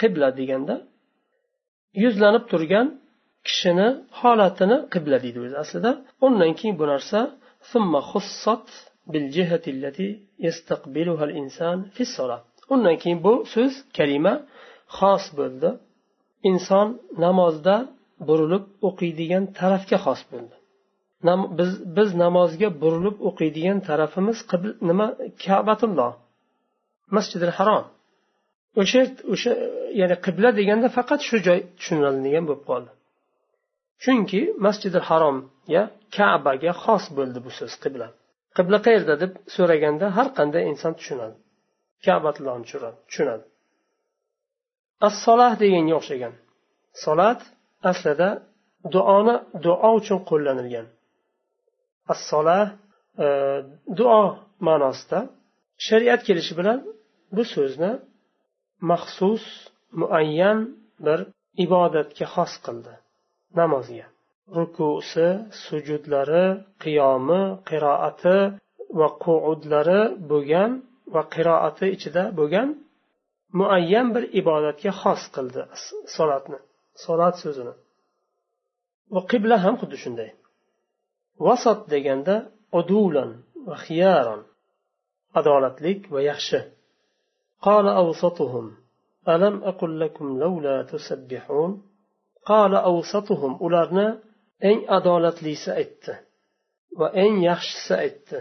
Qibla 0.00 0.28
deganda 0.38 0.74
yuzlanib 2.04 2.44
turgan 2.52 2.86
kishini 3.48 3.88
holatini 4.20 4.76
qibla 4.92 5.18
deydi 5.24 5.38
o'zi 5.46 5.56
aslida. 5.64 5.90
Undan 6.26 6.52
keyin 6.58 6.76
bu 6.80 6.84
narsa 6.92 7.18
undan 12.72 12.96
keyin 13.02 13.18
bu 13.26 13.32
so'z 13.54 13.74
kalima 13.96 14.34
xos 14.98 15.24
bo'ldi. 15.38 15.70
Inson 16.50 16.88
namozda 17.24 17.76
burilib 18.28 18.64
o'qiydigan 18.88 19.44
tarafga 19.58 19.98
xos 20.06 20.20
bo'ldi. 20.32 20.54
Biz 21.58 21.70
biz 21.96 22.08
namozga 22.24 22.68
burilib 22.82 23.16
o'qiydigan 23.28 23.78
tarafimiz 23.88 24.38
nima? 24.88 25.06
Kabatulloh. 25.44 26.12
Masjidil 27.16 27.52
harom. 27.58 27.84
O'sha 28.80 29.02
o'sha 29.34 29.52
ya'ni 30.00 30.16
qibla 30.26 30.48
deganda 30.60 30.88
faqat 30.98 31.20
shu 31.28 31.36
joy 31.46 31.60
tushuniladigan 31.78 32.44
bo'lib 32.48 32.64
qoldi. 32.70 32.90
Chunki 34.04 34.40
masjidil 34.66 35.04
haromga 35.10 35.82
kabaga 36.16 36.72
xos 36.82 37.04
bo'ldi 37.18 37.38
bu 37.46 37.50
so'z 37.58 37.74
qibla. 37.82 38.06
Qibla 38.56 38.78
qayerda 38.86 39.14
deb 39.22 39.32
so'raganda 39.56 40.06
har 40.16 40.28
qanday 40.38 40.62
inson 40.72 40.92
tushunadi. 40.98 41.36
Kabatullohni 42.04 42.64
tushunadi. 43.08 43.44
As 45.06 45.14
solah 45.24 45.52
deganga 45.62 45.94
o'xshagan. 46.00 46.34
Solat 47.04 47.40
aslida 47.90 48.28
duoni 48.94 49.34
duo 49.64 49.88
uchun 50.00 50.18
qo'llanilgan. 50.30 50.86
As 52.12 52.20
solah 52.30 52.62
e, 53.24 53.26
duo 53.98 54.22
ma'nosida 54.66 55.18
shariat 55.86 56.20
kelishi 56.28 56.54
bilan 56.60 56.78
bu 57.36 57.42
so'zni 57.54 57.92
maxsus 58.90 59.44
muayyan 60.00 60.58
bir 61.06 61.20
ibodatga 61.64 62.26
xos 62.34 62.52
qildi. 62.64 62.94
Namozga 63.58 64.06
rukusi 64.56 65.28
sujudlari 65.64 66.46
qiyomi 66.82 67.42
qiroati 67.68 68.38
va 68.98 69.08
qu'udlari 69.24 70.02
bo'lgan 70.30 70.70
va 71.14 71.22
qiroati 71.34 71.86
ichida 71.96 72.24
bo'lgan 72.38 72.68
muayyan 73.58 74.06
bir 74.14 74.24
ibodatga 74.40 74.92
xos 75.00 75.22
qildi 75.34 75.62
solatni 76.16 76.58
solat 77.04 77.34
so'zini. 77.42 77.74
Va 79.14 79.20
qibla 79.30 79.56
ham 79.64 79.74
xuddi 79.80 79.96
shunday. 80.04 80.30
Vasot 81.46 81.80
deganda 81.92 82.36
udulan 82.78 83.30
va 83.68 83.76
xiyaron 83.86 84.40
adolatlik 85.38 86.00
va 86.14 86.20
yaxshi. 86.30 86.58
قال 87.67 87.87
أوسطهم 87.87 88.65
ألم 89.33 89.63
أقل 89.63 89.99
لكم 89.99 90.39
لولا 90.39 90.83
تسبحون 90.83 91.71
قال 92.45 92.75
أوسطهم 92.75 93.51
ularni 93.65 94.07
eng 94.69 94.79
adolatlisi 94.97 95.71
aytdi 95.81 96.13
va 96.99 97.07
eng 97.23 97.35
yaxshisi 97.49 97.93
aytdi 98.05 98.39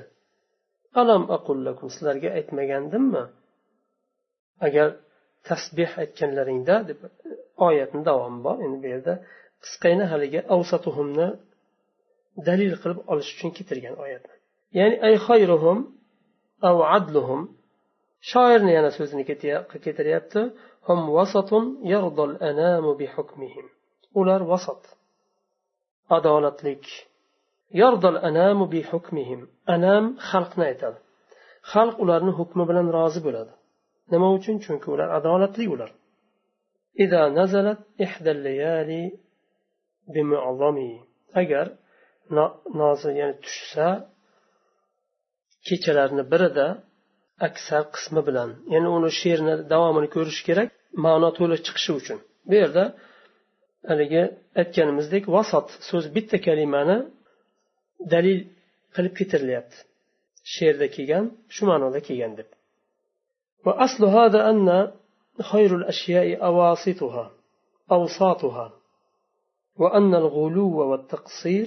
alam 1.01 1.23
aqullakum 1.37 1.87
sizlarga 1.95 2.29
aytmagandimmi 2.39 3.25
agar 4.67 4.89
tasbeh 5.49 5.91
aytganlaringda 6.03 6.77
deb 6.89 6.99
oyatni 7.69 8.03
davomi 8.09 8.41
bor 8.47 8.57
endi 8.65 8.77
bu 8.83 8.87
yerda 8.95 9.15
qisqagina 9.65 10.05
haligi 10.13 10.41
avsatuhumni 10.55 11.29
dalil 12.49 12.73
qilib 12.83 12.99
olish 13.13 13.31
uchun 13.35 13.51
keltirgan 13.57 13.95
oyatni 14.05 14.35
ya'ni 14.79 14.97
ay 15.07 15.15
xayruhum 15.27 15.79
av 16.69 16.77
adluhum 16.97 17.43
shoirni 18.32 18.72
yana 18.78 18.92
so'zini 18.98 19.24
keltiryapti 19.84 20.42
ular 24.20 24.42
vasat 24.52 24.82
adolatlik. 26.18 26.86
Yordal 27.82 28.18
anamu 28.30 28.66
bi 28.74 28.82
hukmihim 28.92 29.42
anam 29.76 30.04
xalqni 30.30 30.64
aytadi. 30.72 30.98
Xalq 31.72 31.96
ularni 32.04 32.32
hukmi 32.40 32.64
bilan 32.70 32.88
rozi 32.98 33.20
bo'ladi. 33.28 33.54
Nima 34.12 34.28
uchun? 34.38 34.56
Chunki 34.66 34.88
ular 34.94 35.10
adolatli 35.18 35.66
ular. 35.74 35.92
Agar 41.42 41.68
nozi 42.82 43.10
ya'ni 43.20 43.36
tushsa 43.44 43.88
kechalarni 45.68 46.24
birida 46.32 46.68
aksar 47.47 47.83
qismi 47.95 48.21
bilan 48.29 48.51
ya'ni 48.75 48.89
uni 48.97 49.11
she'rni 49.21 49.55
davomini 49.73 50.09
ko'rish 50.17 50.41
kerak 50.49 50.69
ma'no 51.05 51.29
to'la 51.39 51.57
chiqishi 51.67 51.93
uchun 52.01 52.19
bu 52.49 52.55
yerda 52.63 52.85
haligi 53.91 54.23
aytganimizdek 54.61 55.25
vasot 55.37 55.69
so'z 55.89 56.05
bitta 56.17 56.37
kalimani 56.47 56.99
dalil 58.13 58.39
qilib 58.95 59.15
keltirilyapti 59.19 59.79
she'rda 60.55 60.87
kelgan 60.97 61.25
shu 61.55 61.63
ma'noda 61.71 62.01
kelgan 62.09 62.35
deb 62.41 62.51
وأصل 63.67 64.03
هذا 64.19 64.41
أن 64.51 64.69
خير 65.51 65.71
الأشياء 65.81 66.29
أواسطها 66.49 67.27
أوساطها 67.97 68.67
وأن 69.81 70.13
الغلو 70.23 70.69
والتقصير 70.91 71.67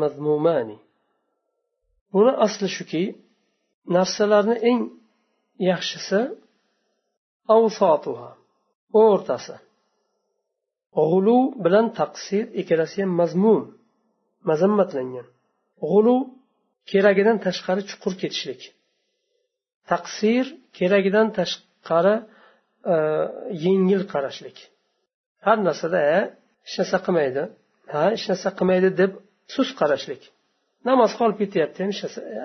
mazmumani 0.00 0.78
buni 2.12 2.32
asli 2.44 2.68
shuki 2.76 3.04
narsalarni 3.96 4.56
eng 4.70 4.80
yaxshisi 5.69 6.21
avsotuha 7.55 8.29
o'rtasi. 9.01 9.55
G'ulu 10.97 11.37
bilan 11.65 11.87
taqsir 11.99 12.45
ikkalasi 12.61 12.97
ham 13.03 13.11
mazmum 13.21 13.61
mazammatlangan. 14.49 15.27
G'ulu 15.83 16.15
keragidan 16.91 17.37
tashqari 17.45 17.81
chuqur 17.89 18.13
ketishlik. 18.21 18.61
Taqsir 19.91 20.45
keragidan 20.77 21.27
tashqari 21.37 22.15
e, 22.93 22.95
yengil 23.65 24.01
qarashlik. 24.13 24.57
Har 25.45 25.57
narsada 25.67 25.99
e, 26.15 26.19
hech 26.65 26.75
narsa 26.81 26.97
qilmaydi 27.05 27.43
ha 27.93 28.01
hech 28.13 28.25
narsa 28.31 28.49
qilmaydi 28.59 28.89
deb 29.01 29.11
sust 29.53 29.73
qarashlik. 29.81 30.21
Namoz 30.89 31.11
qolib 31.19 31.37
ketyapti 31.41 31.79
hech 31.89 31.99
narsa 32.03 32.21
e, 32.37 32.41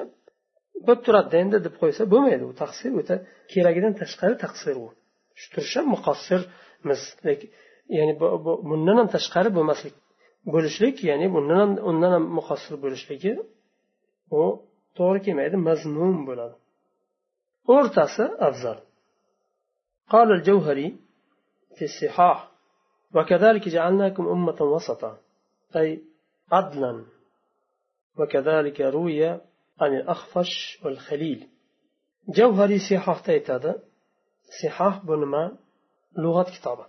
bo'lib 0.86 1.00
turadida 1.06 1.36
endi 1.44 1.58
deb 1.66 1.74
qo'ysa 1.82 2.02
bo'lmaydi 2.12 2.44
u 2.50 2.54
taqsir 2.62 2.90
o'ta 3.00 3.16
keragidan 3.52 3.92
tashqari 4.00 4.34
taqsir 4.44 4.74
u 4.84 4.86
shu 5.42 5.60
ham 5.80 5.86
muqassirmiz 5.94 7.02
ya'ni 7.98 8.14
bundan 8.68 8.96
ham 9.00 9.08
tashqari 9.16 9.50
bo'lmaslik 9.56 9.94
bo'lishlik 10.54 10.96
ya'ni 11.10 11.26
bundan 11.34 11.58
ham 11.62 11.70
undan 11.90 12.12
ham 12.16 12.24
muqassir 12.38 12.74
bo'lishligi 12.84 13.32
u 14.40 14.42
to'g'ri 14.98 15.20
kelmaydi 15.26 15.56
mazmun 15.68 16.14
bo'ladi 16.28 16.56
o'rtasi 17.74 18.24
afzal 18.48 18.78
قال 20.12 20.28
الجوهري 20.38 20.88
في 21.76 21.84
الصحاح 21.84 22.38
وكذلك 23.14 23.68
جعلناكم 23.68 24.24
أمة 24.28 24.58
وسطا 24.60 25.12
أي 25.76 25.88
عدلا 26.52 27.04
وكذلك 28.18 28.80
روي 28.80 29.40
عن 29.80 29.94
الأخفش 29.96 30.78
والخليل. 30.84 31.48
جوهري 32.28 32.78
صحاح 32.78 33.20
تيتادا 33.20 33.82
صحاح 34.62 35.04
بنما 35.04 35.56
لغة 36.18 36.42
كتابة. 36.42 36.86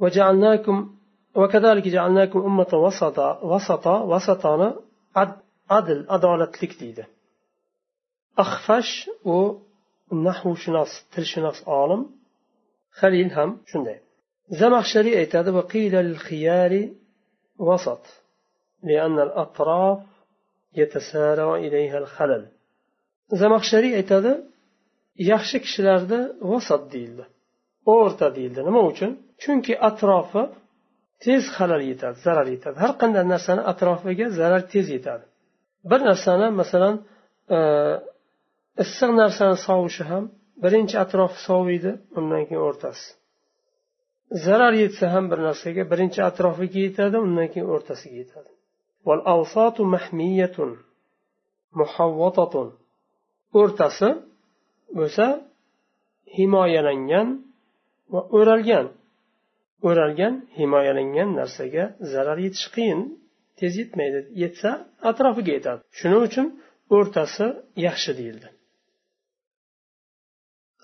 وجعلناكم 0.00 0.96
وكذلك 1.34 1.88
جعلناكم 1.88 2.38
أمة 2.38 2.68
وسطا 2.72 3.44
وسطا 3.44 4.02
وسطانا 4.02 4.80
عدل 5.70 6.06
عدالة 6.10 6.36
لك 6.36 7.06
أخفش 8.38 9.10
ونحو 9.24 10.54
شناس 10.54 10.88
تل 11.12 11.24
شناس 11.24 11.68
عالم. 11.68 12.10
خليل 12.90 13.32
هم 13.32 13.60
شنده. 13.66 14.00
زمخشري 14.48 15.18
ايتاد 15.18 15.48
وقيل 15.48 15.92
للخيار 15.92 16.88
وسط. 17.58 18.00
لأن 18.82 19.18
الأطراف 19.18 20.02
zamaxshariy 23.40 23.92
aytadi 24.00 24.32
yaxshi 25.32 25.56
kishilarni 25.64 26.20
vasat 26.50 26.82
deyildi 26.92 27.24
o'rta 27.94 28.26
deyildi 28.36 28.60
nima 28.68 28.82
uchun 28.90 29.10
chunki 29.42 29.74
atrofi 29.88 30.42
tez 31.24 31.42
halal 31.56 31.82
yetadi 31.90 32.16
zarar 32.26 32.46
yetadi 32.54 32.76
har 32.84 32.92
qanday 33.00 33.24
narsani 33.34 33.62
atrofiga 33.72 34.26
zarar 34.40 34.62
tez 34.72 34.86
yetadi 34.96 35.24
bir 35.90 36.00
narsani 36.08 36.46
masalan 36.60 36.94
issiq 38.84 39.10
narsani 39.22 39.56
sovishi 39.66 40.04
ham 40.10 40.24
birinchi 40.64 40.96
atrofi 41.04 41.38
soviydi 41.48 41.92
undan 42.18 42.42
keyin 42.48 42.62
o'rtasi 42.68 43.06
zarar 44.46 44.74
yetsa 44.82 45.04
ham 45.14 45.24
bir 45.30 45.38
narsaga 45.48 45.82
birinchi 45.92 46.20
atrofiga 46.30 46.78
yetadi 46.86 47.16
undan 47.26 47.48
keyin 47.52 47.68
o'rtasiga 47.74 48.16
yetadi 48.22 48.50
o'rtasi 53.59 54.09
bo'lsa 54.97 55.25
himoyalangan 56.37 57.27
va 58.13 58.21
o'ralgan 58.37 58.85
o'ralgan 59.89 60.33
himoyalangan 60.59 61.29
narsaga 61.39 61.83
zarar 62.13 62.37
yetishi 62.45 62.69
qiyin 62.75 62.99
tez 63.59 63.73
yetmaydi 63.81 64.19
yetsa 64.43 64.69
atrofiga 65.09 65.51
yetadi 65.57 65.81
shuning 65.99 66.21
uchun 66.29 66.47
o'rtasi 66.95 67.45
yaxshi 67.87 68.11
deyildi 68.19 68.47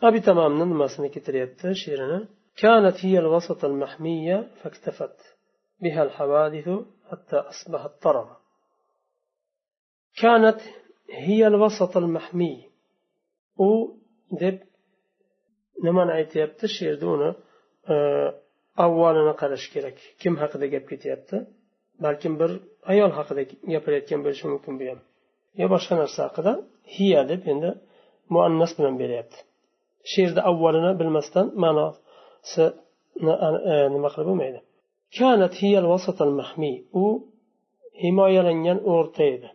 abi 0.08 0.20
tamomni 0.28 0.66
nimasini 0.74 1.08
keltiryapti 1.16 1.68
she'rini 1.84 2.20
كانت 2.62 3.06
هي 3.06 3.20
الوسط 3.20 3.66
المحمية 3.66 4.38
فاكتفت 4.64 5.18
بها 5.82 6.04
الحوادث 6.04 6.68
حتى 7.10 7.36
أصبحت 7.36 7.92
طرفا 8.04 8.38
كانت 10.22 10.60
هي 11.10 11.48
الوسط 11.48 11.98
المحمي 11.98 12.72
u 13.68 13.70
deb 14.42 14.58
nimani 15.86 16.12
aytyapti 16.20 16.66
shu 16.74 16.82
yerda 16.90 17.06
uni 17.16 17.30
avvalini 18.86 19.34
qarash 19.42 19.68
kerak 19.74 19.98
kim 20.22 20.34
haqida 20.42 20.66
gap 20.74 20.86
ketyapti 20.92 21.38
balkim 22.06 22.34
bir 22.42 22.52
ayol 22.92 23.12
haqida 23.18 23.42
gapirayotgan 23.74 24.20
bo'lishi 24.26 24.46
mumkin 24.54 24.74
bu 24.80 24.84
ham 24.92 25.00
yo 25.62 25.66
boshqa 25.74 25.94
narsa 26.02 26.20
haqida 26.28 26.52
hiya 26.96 27.22
deb 27.32 27.42
endi 27.54 27.70
muannas 28.34 28.72
bilan 28.78 28.96
beryapti 29.02 29.40
she'rni 30.12 30.42
avvalini 30.52 30.92
bilmasdan 31.02 31.46
ma'nosini 31.64 32.68
nima 33.96 34.10
qilib 34.14 34.28
bo'lmaydi 34.32 34.60
كانت 35.19 35.55
هي 35.65 35.79
الوسط 35.79 36.19
المحمي. 36.23 36.85
U 36.95 37.07
himoyalangan 38.03 38.79
o'rta 38.95 39.23
edi. 39.35 39.49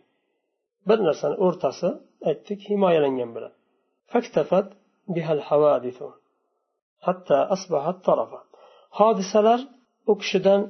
Bir 0.88 0.98
narsani 1.08 1.36
o'rtasi 1.46 1.88
aytdik 2.28 2.60
himoyalangan 2.70 3.30
bo'ladi. 3.34 3.56
Faktafat 4.12 4.66
bihal 5.14 5.40
havadithu. 5.48 6.08
Hatta 7.06 7.36
asbahat 7.54 7.98
tarafa. 8.06 8.40
Hodisalar 8.98 9.60
u 10.10 10.12
kishidan 10.20 10.60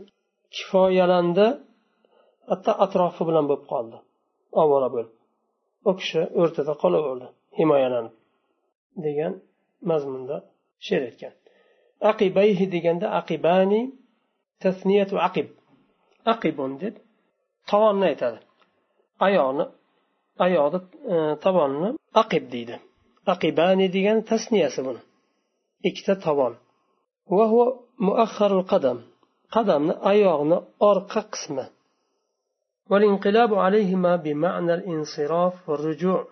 kifoyalandi 0.57 1.47
hatto 2.51 2.73
atrofi 2.85 3.23
bilan 3.29 3.45
bo'lib 3.51 3.67
qoldi. 3.73 3.99
Ovora 4.63 4.89
bo'lib. 4.95 5.15
U 5.89 5.93
kishi 6.01 6.23
o'rtada 6.41 6.73
qolaverdi 6.83 7.29
himoyalanib 7.59 8.15
degan 9.07 9.33
mazmunda 9.91 10.37
she'r 10.87 11.03
aytgan. 11.09 11.35
Aqibayhi 12.11 12.67
deganda 12.75 13.07
aqibani 13.21 13.81
tasniyatu 14.64 15.16
aqib 15.28 15.48
aqibun 16.34 16.72
deb 16.82 16.96
tovonni 17.70 18.06
aytadi 18.12 18.40
oyoqni 19.26 19.66
oyoqni 20.46 20.80
tovonni 21.44 21.90
aqib 22.22 22.44
deydi 22.54 22.76
aqibani 23.34 23.86
degan 23.96 24.18
tasniyasi 24.32 24.80
buni 24.88 25.02
ikkita 25.90 26.14
tovon 26.26 26.54
qadam 28.72 28.98
qadamni 29.56 29.94
oyoqni 30.12 30.58
orqa 30.90 31.22
qismi 31.34 31.66
والانقلاب 32.92 33.52
عليهما 33.66 34.16
بمعنى 34.16 34.74
الانصراف 34.80 35.70
والرجوع 35.70 36.28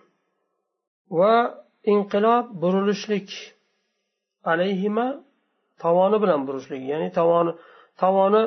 وانقلاب 1.10 2.46
burilishlik 2.62 3.30
alayhima 4.52 5.08
tovoni 5.84 6.18
bilan 6.24 6.42
burishlik 6.48 6.82
ya'ni 6.92 7.10
tovoni 7.20 7.52
tovoni 8.01 8.43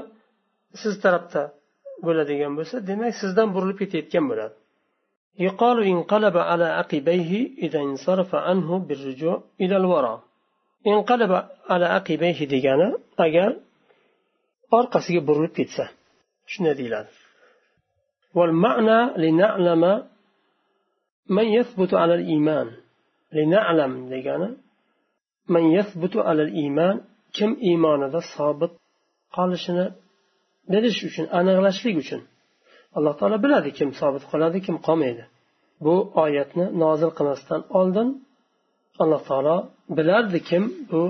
siz 0.81 0.93
tarafda 1.03 1.43
bo'ladigan 2.05 2.51
bo'lsa 2.57 2.75
demak 2.89 3.13
sizdan 3.21 3.47
burilib 3.55 3.77
ketayotgan 3.81 4.25
bo'ladi 4.31 4.55
يقال 5.47 5.77
انقلب 5.93 6.37
على 6.37 6.65
عقبيه 6.79 7.31
إذا 7.65 7.79
انصرف 7.79 8.35
عنه 8.35 8.79
بالرجوع 8.87 9.43
إلى 9.61 9.77
الوراء 9.77 10.19
انقلب 10.87 11.31
على 11.69 11.85
عقبيه 11.85 12.39
degani 12.53 12.87
agar 13.25 13.49
orqasiga 14.71 15.21
burilib 15.27 15.53
ketsa 15.59 15.85
shunday 16.45 17.05
والمعنى 18.35 18.99
لنعلم 19.17 19.83
من 21.29 21.45
يثبت 21.57 21.93
على 21.93 22.13
الإيمان 22.15 22.67
لنعلم 23.33 24.09
degani 24.13 24.49
من 25.49 25.63
يثبت 25.77 26.17
على 26.17 26.41
الإيمان 26.43 27.01
kim 27.33 27.57
iymonida 27.61 28.21
sobit 28.21 28.82
qolishini 29.37 29.85
bilish 30.73 30.99
uchun 31.07 31.25
aniqlashlik 31.39 31.95
uchun. 32.03 32.21
Alloh 32.97 33.13
taolo 33.19 33.37
biladi 33.45 33.69
kim 33.77 33.89
sobit 33.99 34.23
qoladi 34.31 34.57
kim 34.65 34.75
qolmaydi. 34.87 35.23
Bu 35.85 35.95
oyatni 36.23 36.65
nozil 36.83 37.11
qilmasdan 37.17 37.61
oldin 37.79 38.07
alloh 39.03 39.21
taolo 39.29 39.57
bilardi 39.97 40.39
kim 40.49 40.63
bu 40.91 41.01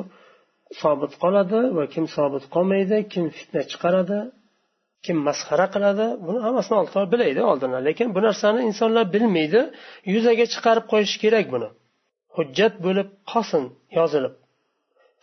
sobit 0.82 1.14
qoladi 1.24 1.60
va 1.78 1.84
kim 1.94 2.06
sobit 2.16 2.44
qolmaydi 2.56 2.98
kim 3.14 3.26
fitna 3.38 3.62
chiqaradi 3.72 4.20
kim 5.06 5.18
masxara 5.28 5.68
qiladi. 5.76 6.06
Buni 6.26 6.40
hammasini 6.46 6.76
alloh 6.80 6.92
taolo 6.96 7.10
bilaydi 7.16 7.42
oldindan. 7.52 7.82
Lekin 7.90 8.08
bu 8.16 8.20
narsani 8.28 8.60
insonlar 8.70 9.06
bilmaydi 9.16 9.62
yuzaga 10.14 10.46
chiqarib 10.54 10.86
qo'yish 10.92 11.16
kerak 11.24 11.46
buni. 11.54 11.70
Hujjat 12.36 12.74
bo'lib 12.86 13.08
qolsin 13.32 13.64
yozilib. 13.98 14.34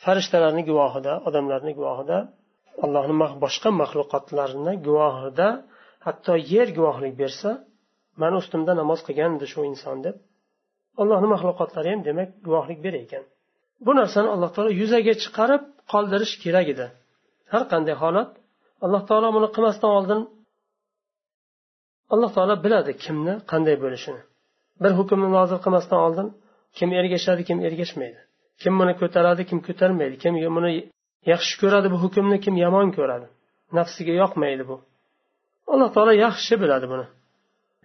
Farishtalarni 0.04 0.62
guvohida 0.70 1.12
odamlarni 1.28 1.72
guvohida 1.78 2.18
allohni 2.84 3.14
boshqa 3.44 3.70
maxluqotlarni 3.82 4.72
guvohida 4.86 5.48
hatto 6.06 6.32
yer 6.52 6.68
guvohlik 6.78 7.14
bersa 7.22 7.50
mani 8.20 8.36
ustimda 8.42 8.72
namoz 8.80 9.00
qilgandi 9.06 9.44
shu 9.52 9.60
inson 9.72 9.96
deb 10.06 10.16
allohni 11.02 11.28
maxluqotlari 11.34 11.88
ham 11.92 12.00
demak 12.08 12.28
guvohlik 12.46 12.78
berar 12.84 13.02
ekan 13.06 13.24
bu 13.86 13.90
narsani 14.00 14.28
alloh 14.34 14.50
taolo 14.54 14.70
yuzaga 14.80 15.14
chiqarib 15.22 15.62
qoldirish 15.92 16.34
kerak 16.44 16.66
edi. 16.74 16.86
Har 17.52 17.64
qanday 17.72 17.96
holat 18.02 18.30
alloh 18.84 19.02
taolo 19.08 19.28
buni 19.36 19.48
qilmasdan 19.54 19.90
oldin 19.98 20.20
alloh 22.14 22.30
taolo 22.36 22.54
biladi 22.64 22.92
kimni 23.04 23.34
qanday 23.50 23.76
bo'lishini. 23.84 24.20
Bir 24.82 24.92
hukmni 24.98 25.28
nozil 25.36 25.58
qilmasdan 25.64 26.00
oldin 26.06 26.26
kim 26.76 26.88
ergashadi 27.00 27.42
kim 27.48 27.58
ergashmaydi. 27.68 28.20
Kim 28.62 28.72
buni 28.80 28.92
ko'taradi 29.00 29.42
kim 29.50 29.58
ko'tarmaydi. 29.66 30.14
Kim 30.22 30.32
buni 30.56 30.70
yaxshi 31.32 31.54
ko'radi 31.62 31.88
bu 31.92 31.96
hukmni 32.04 32.38
kim? 32.44 32.54
Yomon 32.64 32.88
ko'radi. 32.98 33.26
Nafsiga 33.78 34.12
yoqmaydi 34.22 34.64
bu. 34.70 34.76
Alloh 35.72 35.88
taolo 35.94 36.12
yaxshi 36.26 36.54
biladi 36.62 36.86
buni. 36.92 37.06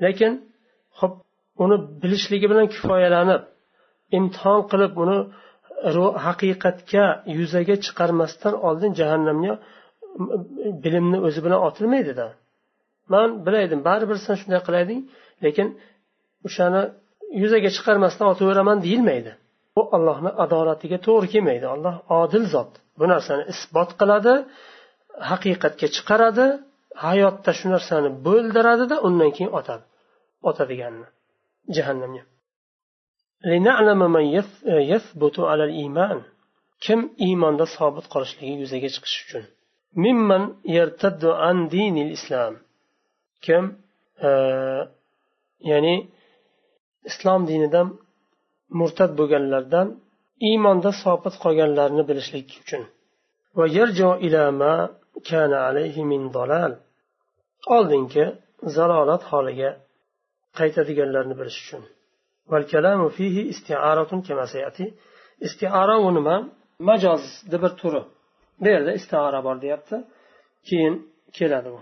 Lekin 0.04 0.32
ho'p 1.00 1.15
uni 1.63 1.78
bilishligi 2.02 2.48
bilan 2.52 2.67
kifoyalanib 2.74 3.41
imtihon 4.17 4.62
qilib 4.71 4.93
uni 5.04 5.17
haqiqatga 6.26 7.06
yuzaga 7.39 7.76
chiqarmasdan 7.86 8.54
oldin 8.67 8.91
jahannamga 9.00 9.54
bilimni 10.84 11.17
o'zi 11.28 11.39
bilan 11.45 11.60
otilmaydida 11.67 12.28
man 13.13 13.30
bilaydim 13.45 13.80
baribir 13.88 14.17
san 14.26 14.36
shunday 14.41 14.62
qilayding 14.67 15.02
lekin 15.45 15.67
o'shani 16.48 16.82
yuzaga 17.41 17.69
chiqarmasdan 17.76 18.28
otaveraman 18.34 18.78
deyilmaydi. 18.86 19.32
Bu 19.76 19.82
allohni 19.95 20.32
adolatiga 20.43 20.98
to'g'ri 21.08 21.28
kelmaydi. 21.34 21.65
Alloh 21.76 21.95
odil 22.21 22.45
zot. 22.56 22.71
Bu 23.00 23.06
narsani 23.14 23.44
isbot 23.54 23.90
qiladi 24.00 24.34
haqiqatga 25.30 25.88
chiqaradi 25.96 26.46
hayotda 27.06 27.52
shu 27.60 27.66
narsani 27.76 28.10
bo'ldiradida 28.28 28.96
undan 29.08 29.32
keyin 29.36 29.52
otadi 29.60 29.86
otadiganini 30.50 31.08
jahannamga. 31.76 32.24
Kim 36.86 37.00
iymonda 37.28 37.66
sobit 37.78 38.06
qolishligi 38.14 38.54
yuzaga 38.64 38.90
chiqishi 38.96 39.20
uchun? 39.26 39.44
Mimman 40.04 40.44
yartaddu 40.78 41.30
an 41.50 41.58
dinil 41.76 42.12
islam. 42.18 42.54
Kim 43.46 43.64
e, 44.28 44.30
ya'ni 45.72 45.96
islom 47.10 47.42
dinidan 47.50 47.88
murtad 48.80 49.12
bo'lganlardan 49.20 49.88
iymonda 50.49 50.90
sobit 51.03 51.35
qolganlarni 51.45 52.03
bilishlik 52.11 52.49
uchun 52.62 52.83
oldingi 57.77 58.25
zalolat 58.77 59.23
holiga 59.31 59.71
qaytadiganlarni 60.59 61.35
bilish 61.40 61.59
uchun 61.64 61.83
istiara 65.47 65.97
u 66.07 66.09
nima 66.16 66.37
majozni 66.88 67.57
bir 67.62 67.73
turi 67.81 68.03
bu 68.62 68.69
yerda 68.75 68.93
istiara 68.99 69.40
bor 69.47 69.57
deyapti 69.64 69.97
keyin 70.69 70.95
keladi 71.37 71.71
u 71.77 71.79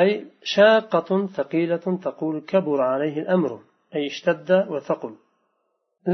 أي 0.00 0.26
شاقة 0.42 1.26
ثقيلة 1.26 1.86
تقول 2.06 2.40
كبر 2.40 2.80
عليه 2.92 3.16
الأمر 3.22 3.60
أي 3.94 4.06
اشتد 4.06 4.50
وثقل 4.72 5.14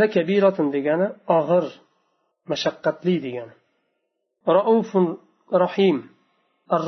lakabiratun 0.02 0.68
degani 0.76 1.08
og'ir 1.38 1.66
mashaqqatli 2.52 3.16
degani 3.26 3.54
raufun 4.58 5.06
rohim 5.64 5.98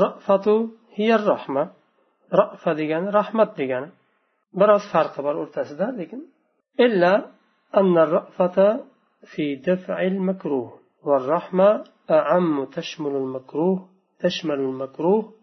rafatu 0.02 0.56
hiyar 0.98 1.22
rahma 1.34 1.64
rafa 2.40 2.72
degani 2.82 3.08
rahmat 3.20 3.50
degani 3.60 3.90
biroz 4.60 4.84
farqi 4.94 5.20
bor 5.26 5.36
o'rtasida 5.44 5.88
lekin 6.00 6.22
illa 6.86 7.14
anna 7.80 8.04
rafata 8.16 8.68
fi 9.32 9.46
daf'il 9.68 10.20
makruh 10.30 10.70
والرحمة 11.08 11.84
أعم 12.10 12.66
تشمل 12.66 13.14
المكروه 13.16 13.90
تشمل 14.20 14.60
المكروه 14.60 15.34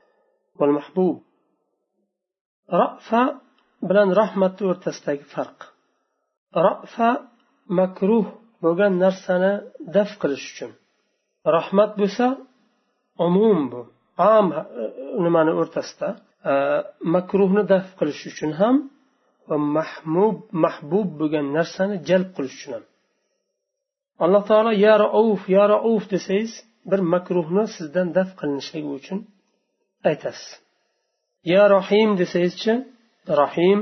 والمحبوب 0.58 1.22
رأفة 2.70 3.40
بلان 3.82 4.12
رحمة 4.12 4.56
ورتستيق 4.62 5.22
فرق 5.22 5.72
رأفة 6.56 7.28
makruh 7.80 8.26
bo'lgan 8.62 8.92
narsani 9.04 9.52
daf 9.96 10.10
qilish 10.20 10.46
uchun. 10.52 10.70
Rahmat 11.56 11.90
bo'lsa 12.00 12.26
umum 13.26 13.58
bu. 13.72 13.80
Am 14.34 14.46
e, 14.52 14.58
nimani 15.24 15.52
o'rtasida? 15.60 16.08
E, 16.50 16.52
makruhni 17.14 17.62
daf 17.72 17.86
qilish 17.98 18.22
uchun 18.30 18.50
ham 18.60 18.76
va 19.48 19.56
mahmub 19.76 20.36
mahbub 20.64 21.08
bo'lgan 21.20 21.46
narsani 21.58 21.96
jalb 22.08 22.28
qilish 22.36 22.56
uchun 22.58 22.72
ham. 22.76 22.84
Alloh 24.24 24.42
taolo 24.50 24.72
ya 24.84 24.94
rauf 25.04 25.42
ya 25.56 25.64
rauf 25.74 26.04
desangiz 26.14 26.52
bir 26.90 27.00
makruhni 27.14 27.64
sizdan 27.76 28.08
daf 28.16 28.30
qilinishligi 28.38 28.90
uchun 28.98 29.18
aytasiz. 30.10 30.48
Ya 31.52 31.62
rohim 31.74 32.10
desangizchi 32.20 32.72
rohim 33.40 33.80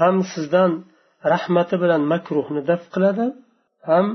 ham 0.00 0.16
sizdan 0.32 0.70
rahmati 1.33 1.75
bilan 1.83 2.01
makruhni 2.13 2.61
daf 2.69 2.81
qiladi 2.93 3.25
ham 3.89 4.05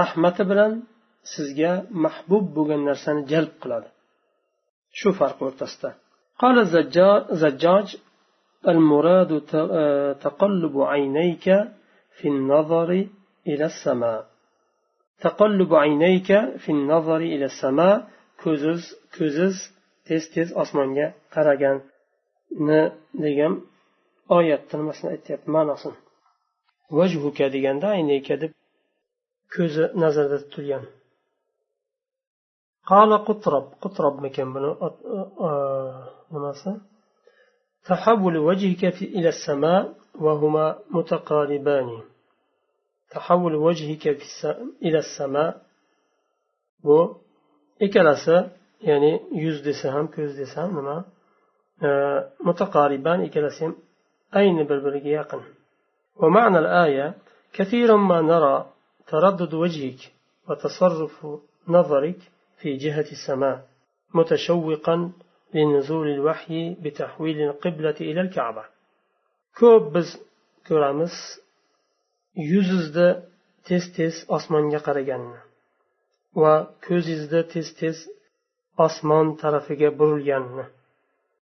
rahmati 0.00 0.42
bilan 0.50 0.72
sizga 1.32 1.72
mahbub 2.04 2.44
bo'lgan 2.56 2.82
narsani 2.90 3.22
jalb 3.32 3.52
qiladi 3.62 3.88
shu 4.98 5.08
farq 5.18 5.38
o'rtasida 5.48 5.90
قال 6.44 6.56
الزجاج 6.66 7.88
المراد 8.72 9.30
تقلب 10.26 10.74
عينيك 10.92 11.46
في 12.16 12.26
النظر 12.34 12.90
إلى 13.50 13.64
السماء 13.72 14.20
تقلب 15.26 15.70
عينيك 15.82 16.30
في 16.62 16.70
النظر 16.76 17.20
إلى 17.34 17.46
السماء 17.52 17.96
ko'ziz 18.42 18.82
ko'ziz 19.16 19.56
tez 20.06 20.22
tez 20.34 20.48
osmonga 20.62 21.06
qaraganni 21.34 22.80
degan 23.24 23.52
oyatni 24.36 24.74
nimasini 24.80 25.08
aytyapti 25.14 25.48
ma'nosini 25.56 25.98
vajhuka 26.91 27.49
deganda 27.53 27.87
aynika 27.97 28.35
deb 28.41 28.51
ko'zi 29.53 29.83
nazarda 29.95 30.37
قال 32.85 33.11
قطرب 33.27 33.65
قطرب 33.81 34.15
qutrobmikan 34.21 34.47
buni 34.53 34.69
nimasi 36.31 36.71
تحول 37.85 38.37
وجهك 38.37 38.83
إلى 39.01 39.29
السماء 39.29 39.93
وهما 40.15 40.79
متقاربان. 40.89 42.01
تحول 43.11 43.55
وجهك 43.55 44.17
إلى 44.83 44.99
السماء 44.99 45.61
و 46.83 47.07
إكلاسة 47.81 48.51
يعني 48.81 49.19
يوز 49.33 49.61
ديسهم 49.61 50.07
كوز 50.07 50.35
ديسهم 50.35 51.03
متقاربان 52.43 53.21
إكلاسهم 53.21 53.75
أين 54.35 54.63
بالبرج 54.63 55.05
يقن 55.05 55.41
ومعنى 56.15 56.59
الآية 56.59 57.13
كثيرا 57.53 57.97
ما 57.97 58.21
نرى 58.21 58.69
تردد 59.07 59.53
وجهك 59.53 60.11
وتصرف 60.49 61.27
نظرك 61.67 62.17
في 62.57 62.77
جهة 62.77 63.05
السماء 63.11 63.67
متشوقا 64.13 65.11
لنزول 65.53 66.07
الوحي 66.07 66.73
بتحويل 66.73 67.41
القبلة 67.41 67.95
إلى 68.01 68.21
الكعبة. 68.21 68.63
كوب 69.59 69.93
بز 69.93 70.19
كرامس 70.67 71.41
يوزز 72.37 72.89
دا 72.89 73.23
تيس 73.65 73.93
تيس 73.95 74.29
أصمان 74.29 74.71
يقرغن 74.71 75.33
وكوزز 76.35 77.25
دا 77.25 77.41
تيس 77.41 77.73
تيس 77.73 78.09
أصمان 78.79 79.35
طرفك 79.35 79.83
برلغن 79.83 80.65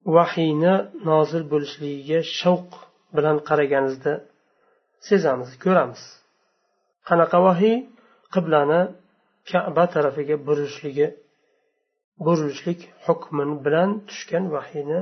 وحينا 0.06 0.92
نازل 1.06 1.44
بلشليه 1.44 2.22
شوق 2.22 2.90
bilan 3.16 3.38
qaraganizda 3.50 4.14
sezamiz 5.09 5.51
ko'ramiz 5.65 6.03
qanaqa 7.09 7.39
vahiy 7.47 7.77
qiblani 8.35 8.81
kaba 9.51 9.85
tarafiga 9.95 10.37
burilishligi 10.47 11.07
burilishlik 12.25 12.81
hukmi 13.07 13.45
bilan 13.65 13.91
tushgan 14.09 14.45
vahiyni 14.55 15.01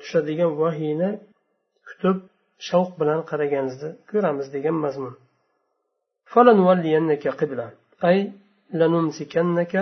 tushadigan 0.00 0.52
vahiyni 0.62 1.10
kutib 1.88 2.16
shavq 2.68 2.90
bilan 3.00 3.20
qaraganingizda 3.30 3.88
ko'ramiz 4.10 4.46
degan 4.54 4.76
mazmun 4.84 5.14
أي 8.04 8.32
لنمسكنك 8.72 9.74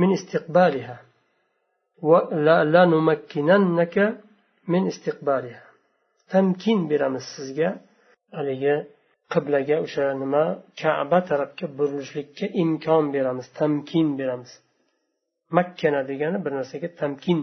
من 0.00 0.12
استقبالها 0.12 0.98
ولا 2.02 2.84
نمكننك 2.84 3.96
من 4.68 4.86
استقبالها 4.86 5.64
tamkin 6.32 6.80
beramiz 6.90 7.24
sizga 7.34 7.68
haligi 8.38 8.74
qiblaga 9.32 9.76
o'sha 9.84 10.06
nima 10.22 10.44
kaba 10.80 11.18
tarafga 11.30 11.66
burilishlikka 11.78 12.46
imkon 12.62 13.04
beramiz 13.14 13.46
tamkin 13.60 14.08
beramiz 14.20 14.52
makkana 15.56 16.00
degani 16.10 16.38
bir 16.44 16.52
narsaga 16.58 16.88
tamkin 17.00 17.38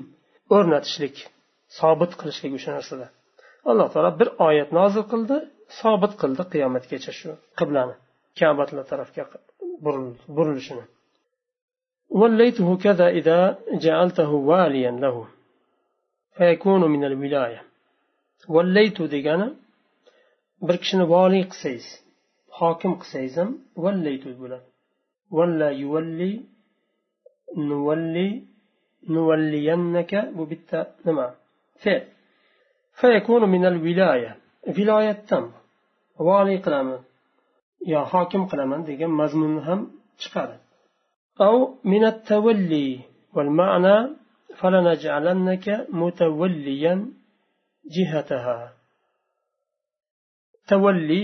o'rnatishlik 0.56 1.15
sobit 1.80 2.12
qilishlik 2.19 2.52
o'sha 2.58 2.71
narsada 2.78 3.08
alloh 3.69 3.88
taolo 3.93 4.12
bir 4.19 4.30
oyat 4.48 4.69
nozil 4.80 5.04
qildi 5.12 5.38
sobit 5.82 6.13
qildi 6.21 6.43
qiyomatgacha 6.54 7.12
shu 7.19 7.30
qiblani 7.60 7.95
kabatlar 8.39 8.86
tarafga 8.91 9.24
burilishini 10.38 10.86
وليته 12.19 12.78
كذا 12.86 13.08
إذا 13.19 13.39
جعلته 13.86 14.32
واليا 14.50 14.91
له 14.91 15.15
فيكون 16.38 16.82
من 16.93 17.04
الولاية 17.10 17.62
vallaytu 18.55 19.03
degani 19.14 19.48
bir 20.66 20.76
kishini 20.83 21.05
voliy 21.14 21.44
qilsangiz 21.53 21.87
hokim 22.59 22.92
qilsangiz 23.00 23.35
ham 23.40 23.50
vallaytu 23.85 24.29
bo'ladi 24.40 24.66
valla 25.37 25.68
yuvalli 25.83 26.31
nuvalli 27.68 28.29
nuvalliyannaka 29.14 30.20
bu 30.37 30.44
bitta 30.50 30.79
nima 31.07 31.26
fe'l 32.98 33.44
minal 33.55 33.79
viloya 33.87 34.33
viloyatdan 34.76 35.44
voliy 36.29 36.59
qilaman 36.64 37.00
yo 37.92 38.00
hokim 38.12 38.42
qilaman 38.50 38.81
degan 38.90 39.12
mazmunni 39.20 39.62
ham 39.68 39.81
chiqadi 40.22 40.57
أو 41.46 41.57
من 41.85 42.05
التولي 42.05 42.88
والمعنى 43.35 43.96
فلنجعلنك 44.59 45.66
متوليا 46.03 46.94
جهتها 47.95 48.58
تولي 50.67 51.21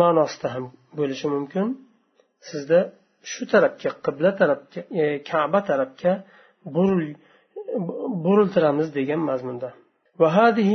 ma'nosida 0.00 0.48
ham 0.54 0.64
bo'lishi 0.98 1.26
mumkin 1.34 1.66
sizda 2.48 2.78
shu 3.32 3.42
tarafga 3.52 3.90
qibla 4.04 4.30
tarafga 4.40 4.80
kaba 5.30 5.60
tarafga 5.70 6.12
buriltiramiz 8.24 8.88
degan 8.98 9.20
mazmunda 9.30 9.70
وهذه 10.22 10.72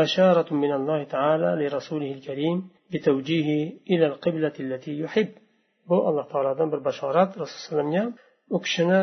بشارة 0.00 0.48
من 0.64 0.72
الله 0.78 1.00
تعالى 1.14 1.48
لرسوله 1.60 2.10
الكريم 2.16 2.56
بتوجيهه 2.92 3.72
إلى 3.92 4.04
القبلة 4.10 4.56
التي 4.64 4.92
يحب 5.04 5.28
bu 5.88 6.08
alloh 6.08 6.26
taolodan 6.32 6.68
bir 6.72 6.80
bashorat 6.88 7.30
rasululloh 7.42 7.80
alayhivasallamga 7.80 8.04
u 8.56 8.58
kishini 8.64 9.00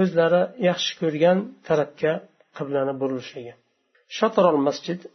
o'zlari 0.00 0.42
yaxshi 0.68 0.92
ko'rgan 1.00 1.38
tarafga 1.68 2.12
qiblani 2.58 2.92
burilishligi 3.00 3.52
شطر 4.19 4.49
المسجد 4.49 5.07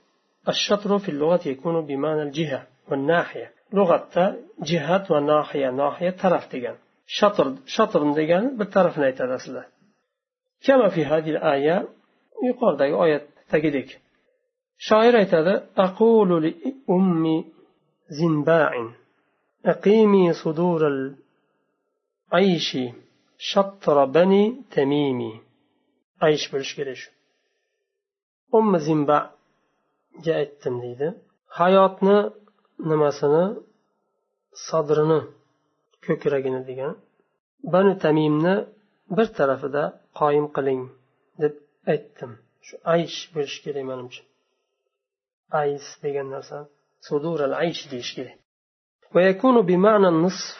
الشطر 0.48 0.98
في 0.98 1.08
اللغة 1.08 1.48
يكون 1.48 1.86
بمعنى 1.86 2.22
الجهة 2.22 2.66
والناحية. 2.90 3.52
لغة 3.72 4.36
جهة 4.62 5.06
وناحية 5.10 5.70
ناحية 5.70 6.10
طرف 6.10 6.50
ديجان 6.52 6.76
شطر 7.06 7.56
شطر 7.66 8.12
ديجان 8.12 8.56
بالطرف 8.56 8.98
نيتا 8.98 9.38
كما 10.66 10.88
في 10.88 11.04
هذه 11.04 11.30
الآية 11.30 11.88
يقال 12.44 12.76
ده 12.76 13.04
آية 13.04 13.26
تجدك 13.50 14.00
شاعر 14.78 15.22
هذا 15.22 15.66
أقول 15.76 16.54
لأمي 16.88 17.44
زنباع 18.08 18.70
أقيمي 19.66 20.32
صدور 20.32 20.80
العيش 22.32 22.78
شطر 23.38 24.04
بني 24.04 24.62
تميمي. 24.70 25.40
عيش 26.22 26.50
برش 26.50 26.76
كريشو 26.76 27.10
ummi 28.57 28.79
zimbaga 28.87 30.31
aytdim 30.41 30.75
deydi 30.83 31.07
hayotni 31.59 32.17
nimasini 32.89 33.45
sodrini 34.67 35.19
ko'kragini 36.05 36.61
degan 36.69 36.93
banu 37.73 37.93
tamimni 38.03 38.55
bir 39.17 39.27
tarafida 39.37 39.83
qoyim 40.19 40.45
qiling 40.55 40.81
deb 41.41 41.53
aytdim 41.93 42.31
shu 42.67 42.75
aysh 42.95 43.17
bo'lishi 43.33 43.59
kerak 43.65 43.83
manimcha 43.91 44.23
ays 45.61 45.85
degan 46.03 46.27
narsa 46.35 46.57
sudur 47.07 47.39
al 47.47 47.53
aysh 47.63 47.83
deyish 47.93 48.13
kerak 48.19 48.37
ويكون 49.15 49.55
بمعنى 49.69 50.07
النصف 50.13 50.59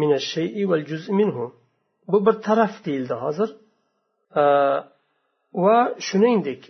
من 0.00 0.10
الشيء 0.20 0.56
والجزء 0.70 1.12
منه 1.20 1.52
bu 2.08 2.26
bir 2.26 2.32
taraf 2.32 2.84
deyildi 2.84 3.14
hozir 3.14 3.56
va 5.64 5.94
shuningdek 6.06 6.60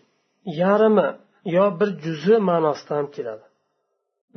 yarimi 0.46 1.08
yo 1.56 1.66
bir 1.80 1.90
juzi 2.04 2.36
ma'nosida 2.50 2.94
ham 2.98 3.08
keladi. 3.16 3.46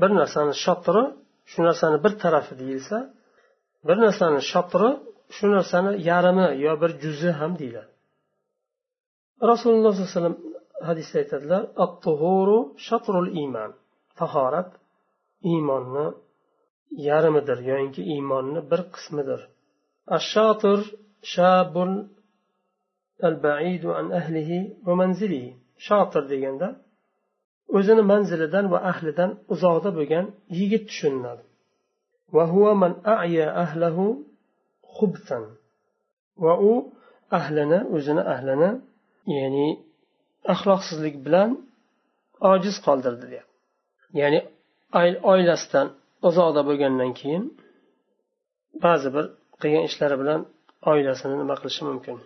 Bir 0.00 0.10
narsani 0.20 0.54
shotiri 0.64 1.04
shu 1.50 1.58
narsani 1.68 2.04
bir 2.04 2.12
tarafi 2.22 2.54
deyilsa 2.58 2.96
bir 3.88 3.96
narsani 4.04 4.40
shotiri 4.52 4.90
shu 5.36 5.46
narsani 5.56 5.90
yarimi 6.10 6.46
yo 6.64 6.72
bir 6.82 6.90
juzi 7.02 7.30
ham 7.38 7.52
deyiladi. 7.60 7.92
Rasululloh 9.50 9.92
sollallohu 9.92 10.10
alayhi 10.10 10.16
vasallam 10.18 10.38
hadisda 10.88 11.16
aytadilar 11.22 11.62
shatrul 12.86 13.28
iymon 13.40 13.70
tahorat 14.18 14.70
iymonni 15.50 16.06
yarmidir 17.08 17.58
yoinki 17.70 18.02
iymonni 18.14 18.60
bir 18.70 18.80
qismidir. 18.94 19.40
Ashotir 20.16 20.80
shabun 21.34 21.90
al 23.28 23.36
baidu 23.46 23.88
an 24.00 24.06
ahlihi 24.20 24.58
manzilihi. 25.00 25.63
Shotir 25.86 26.24
deganda 26.32 26.68
o'zini 27.76 28.02
manzilidan 28.12 28.66
va 28.72 28.78
ahlidan 28.90 29.30
uzoqda 29.54 29.90
bo'lgan 29.98 30.24
yigit 30.58 30.84
tushuniladi. 30.90 31.42
Va 36.44 36.54
u 36.70 36.72
ahlini 37.38 37.80
o'zini 37.96 38.22
ahlini 38.34 38.70
ya'ni 39.36 39.68
axloqsizlik 40.52 41.16
bilan 41.26 41.50
ojiz 42.52 42.76
qoldirdi 42.86 43.24
deyapti 43.32 43.56
ya'ni 44.20 44.40
oilasidan 45.32 45.86
uzoqda 46.28 46.60
bo'lgandan 46.68 47.10
keyin 47.20 47.44
ba'zi 48.84 49.08
bir 49.14 49.24
qilgan 49.60 49.84
ishlari 49.90 50.16
bilan 50.22 50.40
oilasini 50.90 51.34
nima 51.42 51.54
qilishi 51.60 51.82
mumkin. 51.90 52.16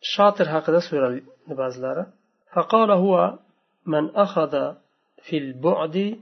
شاطر 0.00 0.48
حقدا 0.48 0.80
سورة 0.90 1.20
نبازلار 1.48 2.06
فقال 2.52 2.90
هو 2.90 3.38
من 3.86 4.10
أخذ 4.16 4.74
في 5.22 5.38
البعد 5.38 6.20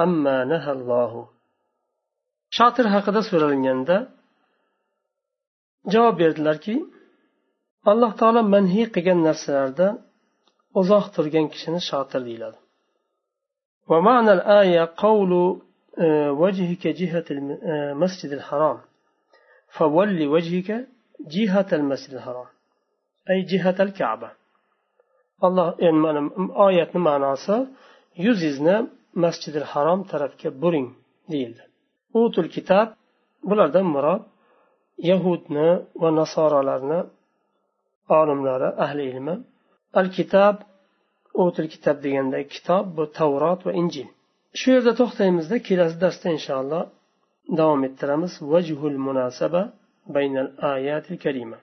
أما 0.00 0.44
نهى 0.44 0.72
الله 0.72 1.28
شاطر 2.50 2.88
حقدا 2.88 3.20
سورة 3.20 3.46
لنجاندا 3.50 4.08
جواب 5.86 6.16
بيردلار 6.16 6.56
كي 6.56 6.84
الله 7.88 8.12
تعالى 8.12 8.42
منهي 8.42 8.84
قيان 8.84 9.22
نرسلار 9.22 9.68
دا 9.68 9.98
أزاق 10.76 11.10
ترغن 11.10 11.48
كشن 11.48 11.78
شاطر 11.78 12.20
ديلاد 12.22 12.54
ومعنى 13.88 14.32
الآية 14.32 14.92
قول 14.96 15.62
وجهك 16.42 16.86
جهة 16.86 17.24
المسجد 17.30 18.32
الحرام 18.32 18.80
فولي 19.68 20.26
وجهك 20.26 20.88
جهة 21.20 21.66
المسجد 21.72 22.14
الحرام 22.14 22.46
ay 23.30 23.38
jihatal 23.50 23.90
kaba. 23.98 24.28
Alloh 25.46 25.68
en 25.86 25.96
mana 26.04 26.20
oyatni 26.66 27.00
ma'nosi 27.08 27.56
yuzingizni 28.24 28.76
masjidil 29.22 29.66
Haram 29.72 30.00
tarafga 30.10 30.48
buring 30.62 30.88
deyildi. 31.32 31.62
Utul 32.20 32.48
kitob 32.56 32.88
bulardan 33.48 33.86
murod 33.94 34.22
yahudni 35.10 35.68
va 36.02 36.08
nasoralarni 36.20 37.00
olimlari 38.18 38.68
ahli 38.84 39.02
ilmi. 39.12 39.34
Al 39.98 40.06
kitob 40.16 40.56
utul 41.44 41.66
kitob 41.74 41.96
deganda 42.04 42.38
kitob 42.54 42.84
bu 42.96 43.04
tavrot 43.18 43.60
va 43.66 43.72
injil. 43.80 44.08
Shu 44.58 44.68
yerda 44.74 44.92
to'xtaymizda 45.00 45.56
kelasi 45.68 45.96
darsda 46.04 46.28
inshaalloh 46.36 46.84
davom 47.58 47.80
ettiramiz. 47.88 48.32
Vajhul 48.52 48.96
munasaba 49.06 49.62
baynal 50.14 50.48
ayatil 50.72 51.18
karima. 51.24 51.58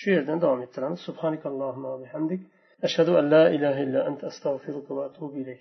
Shu 0.00 0.10
yerdan 0.16 0.38
davom 0.44 0.60
ettiramiz 0.66 1.00
subhanakallohumma 1.08 1.92
bihamdik 2.02 2.40
ashhadu 2.86 3.12
an 3.20 3.24
la 3.34 3.44
ilaha 3.56 3.80
illa 3.86 4.00
anta 4.08 4.24
astag'firuka 4.32 4.90
va 4.96 5.02
atubu 5.08 5.36
ilayk 5.42 5.60